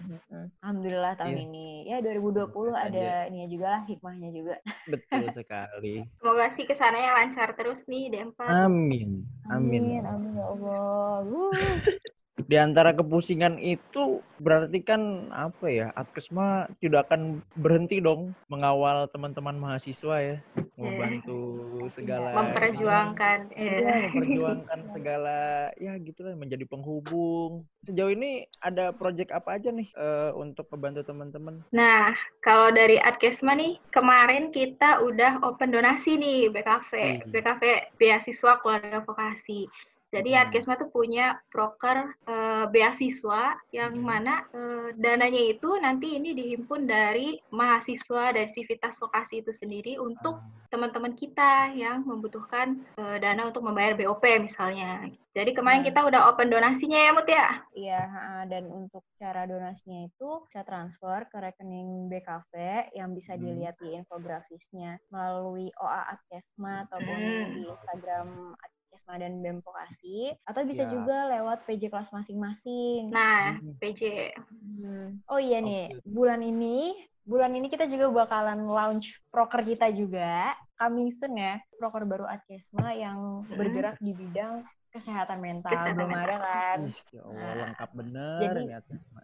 Alhamdulillah 0.62 1.12
tahun 1.18 1.34
iya. 1.34 1.44
ini. 1.50 1.68
Ya 1.90 1.98
2020 1.98 2.70
ada 2.72 3.08
ini 3.26 3.50
juga 3.50 3.66
lah 3.74 3.82
hikmahnya 3.90 4.30
juga. 4.30 4.56
Betul 4.86 5.24
sekali. 5.38 5.94
Semoga 6.22 6.46
sih 6.54 6.64
ke 6.64 6.74
sananya 6.78 7.18
lancar 7.18 7.52
terus 7.58 7.82
nih 7.90 8.08
D4. 8.14 8.40
Amin. 8.46 9.26
Amin. 9.50 9.82
Amin, 9.82 10.02
amin 10.06 10.32
ya 10.38 10.46
Allah. 10.46 11.26
di 12.50 12.58
antara 12.58 12.90
kepusingan 12.90 13.62
itu 13.62 14.18
berarti 14.42 14.82
kan 14.82 15.30
apa 15.30 15.70
ya 15.70 15.94
Atkesma 15.94 16.66
tidak 16.82 17.06
akan 17.06 17.46
berhenti 17.54 18.02
dong 18.02 18.34
mengawal 18.50 19.06
teman-teman 19.06 19.54
mahasiswa 19.54 20.18
ya. 20.18 20.36
Membantu 20.74 21.38
segala 21.86 22.34
memperjuangkan 22.34 23.54
ya, 23.54 24.10
memperjuangkan 24.10 24.80
segala 24.96 25.38
ya 25.78 25.94
gitulah 26.02 26.34
menjadi 26.34 26.66
penghubung. 26.66 27.62
Sejauh 27.86 28.10
ini 28.10 28.50
ada 28.58 28.90
proyek 28.90 29.30
apa 29.30 29.54
aja 29.54 29.70
nih 29.70 29.86
uh, 29.94 30.34
untuk 30.34 30.66
membantu 30.74 31.06
teman-teman? 31.06 31.62
Nah 31.70 32.18
kalau 32.42 32.74
dari 32.74 32.98
Atkesma 32.98 33.54
nih 33.54 33.78
kemarin 33.94 34.50
kita 34.50 34.98
udah 35.06 35.38
open 35.46 35.70
donasi 35.70 36.18
nih 36.18 36.50
BKV 36.50 36.90
hmm. 36.98 37.30
BKV 37.30 37.62
beasiswa 37.94 38.58
keluarga 38.58 39.06
vokasi 39.06 39.70
jadi. 40.10 40.42
Adkesma 40.42 40.78
tuh 40.78 40.90
punya 40.90 41.38
proker 41.52 42.16
uh, 42.26 42.64
beasiswa 42.70 43.58
yang 43.70 43.98
mana 43.98 44.46
uh, 44.50 44.88
dananya 44.98 45.52
itu 45.52 45.70
nanti 45.78 46.18
ini 46.18 46.32
dihimpun 46.32 46.88
dari 46.88 47.38
mahasiswa 47.54 48.34
dari 48.34 48.48
Sivitas 48.50 48.98
Vokasi 48.98 49.42
itu 49.44 49.52
sendiri 49.54 50.00
untuk 50.00 50.42
hmm. 50.42 50.70
teman-teman 50.70 51.14
kita 51.14 51.74
yang 51.76 52.02
membutuhkan 52.06 52.82
uh, 52.98 53.20
dana 53.22 53.46
untuk 53.46 53.62
membayar 53.62 53.94
BOP 53.94 54.22
misalnya. 54.42 55.06
Jadi 55.30 55.54
kemarin 55.54 55.86
kita 55.86 56.02
udah 56.02 56.26
open 56.26 56.50
donasinya 56.50 56.98
ya 56.98 57.10
Mut 57.14 57.28
ya? 57.30 57.48
Iya, 57.70 58.02
dan 58.50 58.66
untuk 58.66 59.06
cara 59.14 59.46
donasinya 59.46 60.10
itu 60.10 60.42
bisa 60.50 60.66
transfer 60.66 61.22
ke 61.30 61.38
rekening 61.38 62.10
BKV 62.10 62.52
yang 62.98 63.14
bisa 63.14 63.38
dilihat 63.38 63.78
di 63.78 63.94
infografisnya 63.94 64.98
melalui 65.06 65.70
OA 65.78 66.18
Adkesma 66.18 66.82
ataupun 66.90 67.14
hmm. 67.14 67.46
di 67.54 67.62
Instagram 67.70 68.28
Kesma 68.58 68.79
dan 69.16 69.42
BEM 69.42 69.58
Vokasi 69.64 70.34
atau 70.46 70.62
bisa 70.62 70.86
ya. 70.86 70.90
juga 70.92 71.16
lewat 71.32 71.64
PJ 71.66 71.90
kelas 71.90 72.10
masing-masing. 72.12 73.10
Nah, 73.10 73.58
hmm. 73.58 73.78
PJ. 73.80 74.00
Hmm. 74.36 75.18
Oh 75.26 75.40
iya 75.40 75.58
nih, 75.58 75.96
bulan 76.06 76.44
ini 76.44 76.94
bulan 77.24 77.54
ini 77.54 77.70
kita 77.70 77.86
juga 77.86 78.10
bakalan 78.10 78.66
launch 78.66 79.18
proker 79.30 79.62
kita 79.62 79.90
juga. 79.94 80.54
Coming 80.80 81.12
soon 81.12 81.36
ya, 81.36 81.60
proker 81.76 82.08
baru 82.08 82.24
Adkesma 82.24 82.96
yang 82.96 83.44
hmm. 83.44 83.56
bergerak 83.56 83.96
di 84.00 84.16
bidang 84.16 84.64
kesehatan 84.90 85.38
mental 85.38 85.70
kesehatan 85.70 86.02
belum 86.02 86.14
ada 86.18 86.36
kan 86.42 86.78
ya 87.14 87.22
Allah 87.22 87.46
nah, 87.46 87.54
lengkap 87.70 87.90
bener 87.94 88.38
jadi, 88.42 88.62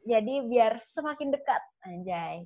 jadi 0.06 0.34
biar 0.46 0.72
semakin 0.78 1.28
dekat 1.34 1.62
anjay 1.82 2.36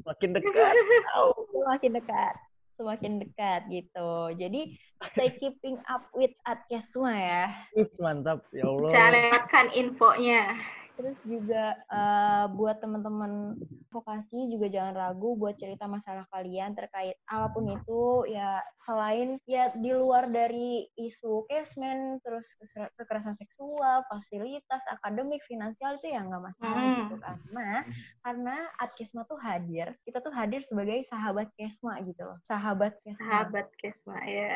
semakin 0.00 0.30
dekat 0.40 0.72
semakin 1.52 1.90
dekat 2.00 2.34
semakin 2.80 3.20
dekat 3.20 3.68
gitu. 3.68 4.32
Jadi 4.40 4.80
stay 5.12 5.36
keeping 5.36 5.76
up 5.92 6.08
with 6.16 6.32
Adkesma 6.48 7.12
ya. 7.12 7.44
Is 7.76 7.92
mantap 8.00 8.48
ya 8.56 8.64
Allah. 8.64 8.88
Cara 8.88 9.44
infonya. 9.76 10.56
Terus 11.00 11.16
juga 11.24 11.80
uh, 11.88 12.44
buat 12.52 12.76
teman-teman 12.76 13.56
vokasi 13.88 14.52
juga 14.52 14.68
jangan 14.68 14.92
ragu 14.92 15.32
buat 15.34 15.56
cerita 15.56 15.88
masalah 15.88 16.28
kalian 16.28 16.76
terkait 16.76 17.16
apa 17.24 17.48
pun 17.56 17.72
itu 17.72 18.28
ya 18.28 18.60
selain 18.76 19.40
ya 19.48 19.72
di 19.72 19.96
luar 19.96 20.28
dari 20.28 20.84
isu 20.94 21.48
casement 21.48 22.20
terus 22.20 22.52
kekerasan 23.00 23.32
seksual, 23.32 24.04
fasilitas, 24.12 24.84
akademik, 25.00 25.40
finansial 25.48 25.96
itu 25.96 26.12
ya 26.12 26.20
nggak 26.20 26.52
masalah 26.52 26.84
hmm. 26.84 26.98
gitu 27.08 27.16
kan. 27.16 27.36
Nah, 27.48 27.80
karena 28.20 28.56
Adkesma 28.76 29.24
tuh 29.24 29.40
hadir, 29.40 29.96
kita 30.04 30.20
tuh 30.20 30.30
hadir 30.36 30.60
sebagai 30.60 31.00
sahabat 31.08 31.48
Kesma 31.56 31.96
gitu 32.04 32.28
loh. 32.28 32.36
Sahabat 32.44 33.00
Kesma. 33.00 33.24
Sahabat 33.24 33.66
Kesma 33.80 34.20
ya. 34.28 34.54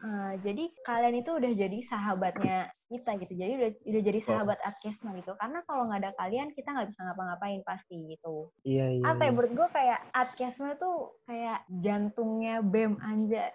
Uh, 0.00 0.32
jadi 0.40 0.64
kalian 0.88 1.20
itu 1.20 1.30
udah 1.36 1.52
jadi 1.52 1.78
sahabatnya 1.84 2.72
kita 2.94 3.10
gitu. 3.18 3.32
Jadi 3.34 3.52
udah 3.58 3.70
udah 3.90 4.02
jadi 4.06 4.20
sahabat 4.22 4.58
oh. 4.62 4.68
Adkesma 4.70 5.10
gitu. 5.18 5.32
Karena 5.34 5.58
kalau 5.66 5.90
nggak 5.90 6.00
ada 6.06 6.10
kalian 6.14 6.54
kita 6.54 6.70
nggak 6.70 6.88
bisa 6.94 7.00
ngapa-ngapain 7.02 7.60
pasti 7.66 7.96
gitu. 8.14 8.54
Iya 8.62 8.86
iya. 9.00 9.04
Apa 9.10 9.26
ya 9.26 9.30
menurut 9.34 9.52
gue 9.52 9.68
kayak 9.74 9.98
Adkesma 10.14 10.78
tuh 10.78 11.18
kayak 11.26 11.66
jantungnya 11.82 12.62
BEM 12.62 13.02
anja. 13.02 13.50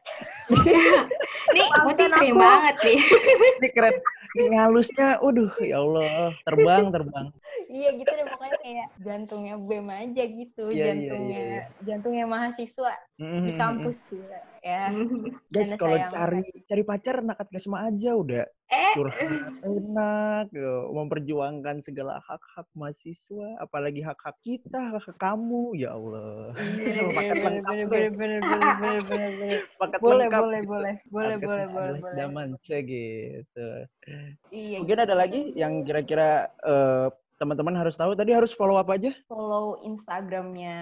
Ini 1.49 1.63
Putih 1.81 2.07
sering 2.11 2.35
banget 2.35 2.75
nih. 2.83 2.99
Ini 3.63 3.69
keren. 3.71 3.95
Ini 4.29 4.57
halusnya, 4.61 5.17
waduh 5.25 5.49
ya 5.57 5.81
Allah, 5.81 6.29
terbang 6.45 6.93
terbang. 6.93 7.27
iya 7.69 7.93
gitu 7.97 8.09
deh 8.09 8.25
pokoknya 8.29 8.57
kayak 8.61 8.87
jantungnya 9.01 9.55
BEM 9.57 9.89
aja 9.89 10.23
gitu, 10.25 10.63
yeah, 10.69 10.73
iya, 10.73 10.85
jantungnya 10.89 11.37
yeah, 11.37 11.49
yeah, 11.49 11.65
yeah. 11.65 11.85
jantungnya 11.85 12.25
mahasiswa 12.25 12.93
mm-hmm. 13.17 13.45
di 13.45 13.51
kampus 13.57 13.97
ya. 14.13 14.41
Ya. 14.63 14.89
Guys, 15.53 15.71
kalau 15.75 15.97
cari 16.09 16.45
cari 16.65 16.83
pacar 16.83 17.21
enak 17.23 17.59
semua 17.59 17.87
aja 17.89 18.15
udah 18.15 18.43
eh. 18.69 18.93
curhat 18.93 19.29
enak 19.65 20.45
gitu. 20.53 20.93
memperjuangkan 20.93 21.81
segala 21.81 22.21
hak-hak 22.23 22.67
mahasiswa, 22.77 23.57
apalagi 23.59 24.05
hak-hak 24.05 24.37
kita, 24.45 24.93
hak-hak 24.93 25.17
kamu, 25.17 25.75
ya 25.75 25.95
Allah. 25.97 26.53
Paket 27.17 27.37
lengkap 27.41 27.73
bener, 27.89 28.09
bener, 28.15 28.41
bener, 28.41 28.41
bener, 28.77 29.01
bener, 29.07 29.59
Paket 29.81 29.99
boleh, 29.99 30.25
lengkap. 30.27 30.41
Boleh, 30.41 30.61
gitu. 30.61 30.69
boleh, 30.69 30.93
boleh, 31.09 31.35
boleh, 31.37 31.65
boleh, 31.67 31.97
boleh. 31.99 32.15
Zaman 32.15 32.47
gitu. 32.85 33.67
Iya. 34.53 34.77
Mungkin 34.81 34.99
ada 35.01 35.15
lagi 35.15 35.41
yang 35.57 35.81
kira-kira 35.83 36.49
uh, 36.63 37.07
teman-teman 37.39 37.75
harus 37.79 37.95
tahu 37.95 38.13
tadi 38.13 38.35
harus 38.35 38.51
follow 38.51 38.75
apa 38.75 38.99
aja? 38.99 39.11
Follow 39.25 39.79
Instagramnya 39.87 40.77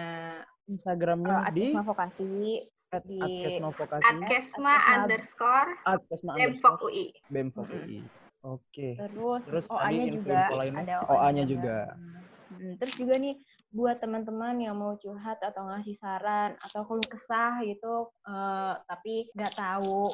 Instagramnya 0.68 1.48
uh, 1.48 1.54
di 1.54 1.72
Vokasi 1.72 2.60
at 2.96 3.04
di 3.04 3.20
Adkesma 3.20 3.70
Vokasi 3.76 4.04
Adkesma 4.08 4.74
underscore 4.96 5.72
Adkesma 5.84 6.32
Bemfok 6.40 6.78
UI 6.88 7.06
Bemfok 7.28 7.68
UI 7.68 8.02
Oke. 8.46 8.96
Terus, 8.96 9.42
Terus 9.44 9.66
OA-nya 9.68 10.06
juga 10.14 10.38
ada 10.54 10.96
OA-nya 11.10 11.44
juga. 11.44 11.78
Hmm, 12.48 12.80
terus 12.80 12.96
juga 12.96 13.20
nih 13.20 13.36
buat 13.68 14.00
teman-teman 14.00 14.64
yang 14.64 14.80
mau 14.80 14.96
curhat 14.96 15.38
atau 15.44 15.68
ngasih 15.68 16.00
saran 16.00 16.56
atau 16.64 16.88
keluh 16.88 17.04
kesah 17.04 17.60
gitu, 17.68 18.08
uh, 18.24 18.74
tapi 18.88 19.28
nggak 19.36 19.54
tahu, 19.60 20.08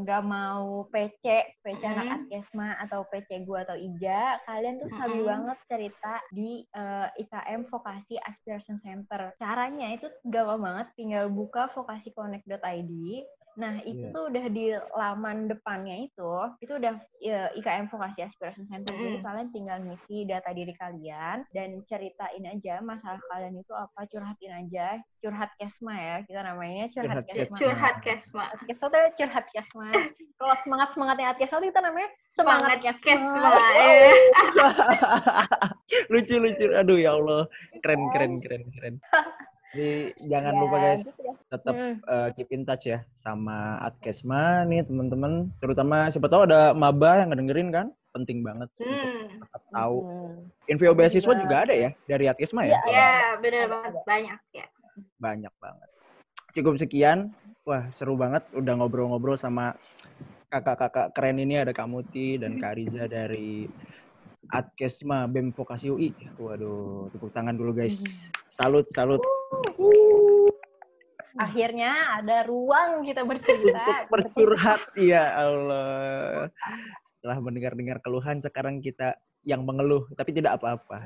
nggak 0.00 0.22
uh, 0.24 0.26
mau 0.26 0.88
PC, 0.88 1.24
PC 1.60 1.82
mm 1.84 1.84
-hmm. 1.84 1.92
anak 2.00 2.06
Atkesma 2.24 2.68
atau 2.80 3.04
PC 3.12 3.44
gua 3.44 3.68
atau 3.68 3.76
Ija, 3.76 4.40
kalian 4.48 4.80
tuh 4.80 4.90
sabi 4.96 5.12
mm 5.12 5.20
-hmm. 5.20 5.30
banget 5.30 5.58
cerita 5.68 6.14
di 6.32 6.50
uh, 6.72 7.08
IKM 7.20 7.68
Vokasi 7.68 8.16
Aspiration 8.24 8.80
Center. 8.80 9.36
Caranya 9.36 9.92
itu 9.92 10.08
gampang 10.24 10.64
banget, 10.64 10.86
tinggal 10.96 11.28
buka 11.28 11.68
vokasiconnect.id, 11.76 12.92
Nah, 13.54 13.78
itu 13.86 14.10
yeah. 14.10 14.12
tuh 14.14 14.24
udah 14.30 14.46
di 14.50 14.66
laman 14.74 15.46
depannya 15.46 16.10
itu, 16.10 16.34
itu 16.58 16.72
udah 16.74 16.98
ya, 17.22 17.50
IKM 17.54 17.86
Vokasi 17.86 18.26
Aspiration 18.26 18.66
Center. 18.66 18.90
Mm. 18.94 19.02
Jadi 19.02 19.18
kalian 19.22 19.48
tinggal 19.54 19.78
ngisi 19.86 20.26
data 20.26 20.50
diri 20.50 20.74
kalian 20.74 21.46
dan 21.54 21.78
ceritain 21.86 22.44
aja 22.50 22.82
masalah 22.82 23.22
kalian 23.30 23.58
itu 23.58 23.72
apa, 23.74 24.06
curhatin 24.10 24.52
aja. 24.66 24.98
Curhat 25.24 25.56
Kesma 25.56 25.94
ya, 25.96 26.16
kita 26.28 26.40
namanya 26.44 26.84
curhat, 26.92 27.24
curhat 27.24 27.26
Kesma. 27.32 27.56
Curhat 27.56 27.96
Kesma. 28.04 28.44
Kesma 28.68 28.86
tuh 28.92 29.02
curhat 29.16 29.46
Kesma. 29.48 29.88
Kalau 30.42 30.54
semangat-semangatnya 30.66 31.32
Kesma 31.38 31.58
kita 31.64 31.80
namanya 31.80 32.10
semangat, 32.36 32.78
semangat 32.82 33.00
Kesma. 33.00 33.32
Kesma. 33.32 34.68
Lucu-lucu. 36.12 36.66
Aduh 36.74 36.98
ya 36.98 37.16
Allah. 37.16 37.48
Keren, 37.80 38.02
keren, 38.12 38.32
keren, 38.42 38.62
keren. 38.74 38.94
Jadi 39.74 40.14
jangan 40.30 40.54
ya, 40.54 40.60
lupa 40.62 40.76
guys, 40.78 41.02
gitu 41.02 41.22
ya. 41.26 41.33
Tetap 41.52 41.74
hmm. 41.74 41.94
uh, 42.08 42.28
keep 42.34 42.48
in 42.50 42.64
touch 42.66 42.88
ya 42.88 43.04
sama 43.14 43.78
Adkesma 43.84 44.64
nih 44.66 44.84
teman-teman. 44.86 45.52
Terutama 45.60 46.08
siapa 46.10 46.26
tahu 46.26 46.48
ada 46.48 46.72
maba 46.72 47.22
yang 47.22 47.30
ngedengerin 47.30 47.70
kan, 47.70 47.86
penting 48.14 48.42
banget 48.42 48.70
hmm. 48.80 48.86
untuk 48.86 49.46
tetap 49.46 49.62
tahu. 49.70 49.96
Hmm. 50.02 50.70
Info 50.70 50.94
beasiswa 50.94 51.32
juga. 51.34 51.42
juga 51.42 51.56
ada 51.68 51.74
ya 51.74 51.90
dari 52.08 52.24
Adkesma 52.30 52.62
ya? 52.66 52.78
Iya, 52.86 52.90
ya, 52.90 53.10
benar 53.38 53.64
banget 53.70 53.92
banyak 54.06 54.40
ya. 54.54 54.66
Banyak 55.18 55.54
banget. 55.58 55.88
Cukup 56.54 56.74
sekian. 56.78 57.34
Wah 57.64 57.88
seru 57.88 58.12
banget 58.12 58.44
udah 58.52 58.76
ngobrol-ngobrol 58.76 59.40
sama 59.40 59.72
kakak-kakak 60.52 61.16
keren 61.16 61.40
ini 61.40 61.56
ada 61.56 61.72
Kak 61.72 61.88
Muti 61.88 62.36
dan 62.36 62.60
Kak 62.60 62.76
Riza 62.76 63.08
dari 63.08 63.64
Adkesma 64.52 65.24
BEM 65.24 65.50
Vokasi 65.56 65.88
UI. 65.88 66.12
Waduh, 66.36 67.08
tepuk 67.10 67.32
tangan 67.32 67.56
dulu 67.56 67.72
guys. 67.72 68.04
Salut, 68.52 68.86
salut. 68.92 69.24
Akhirnya 71.34 72.22
ada 72.22 72.46
ruang 72.46 73.02
kita 73.02 73.26
bercerita. 73.26 74.06
Untuk 74.06 74.06
bercurhat, 74.10 74.80
ya 74.94 75.34
Allah. 75.34 76.46
Setelah 77.02 77.38
mendengar-dengar 77.42 77.98
keluhan, 78.02 78.38
sekarang 78.38 78.78
kita 78.78 79.18
yang 79.42 79.66
mengeluh, 79.66 80.06
tapi 80.14 80.30
tidak 80.30 80.62
apa-apa. 80.62 80.98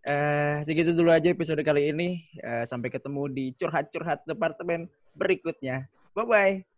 Uh, 0.00 0.64
segitu 0.64 0.96
dulu 0.96 1.12
aja 1.12 1.30
episode 1.30 1.60
kali 1.62 1.92
ini. 1.92 2.24
Uh, 2.42 2.66
sampai 2.66 2.90
ketemu 2.90 3.30
di 3.30 3.44
curhat-curhat 3.54 4.26
departemen 4.26 4.90
berikutnya. 5.14 5.86
Bye-bye. 6.18 6.69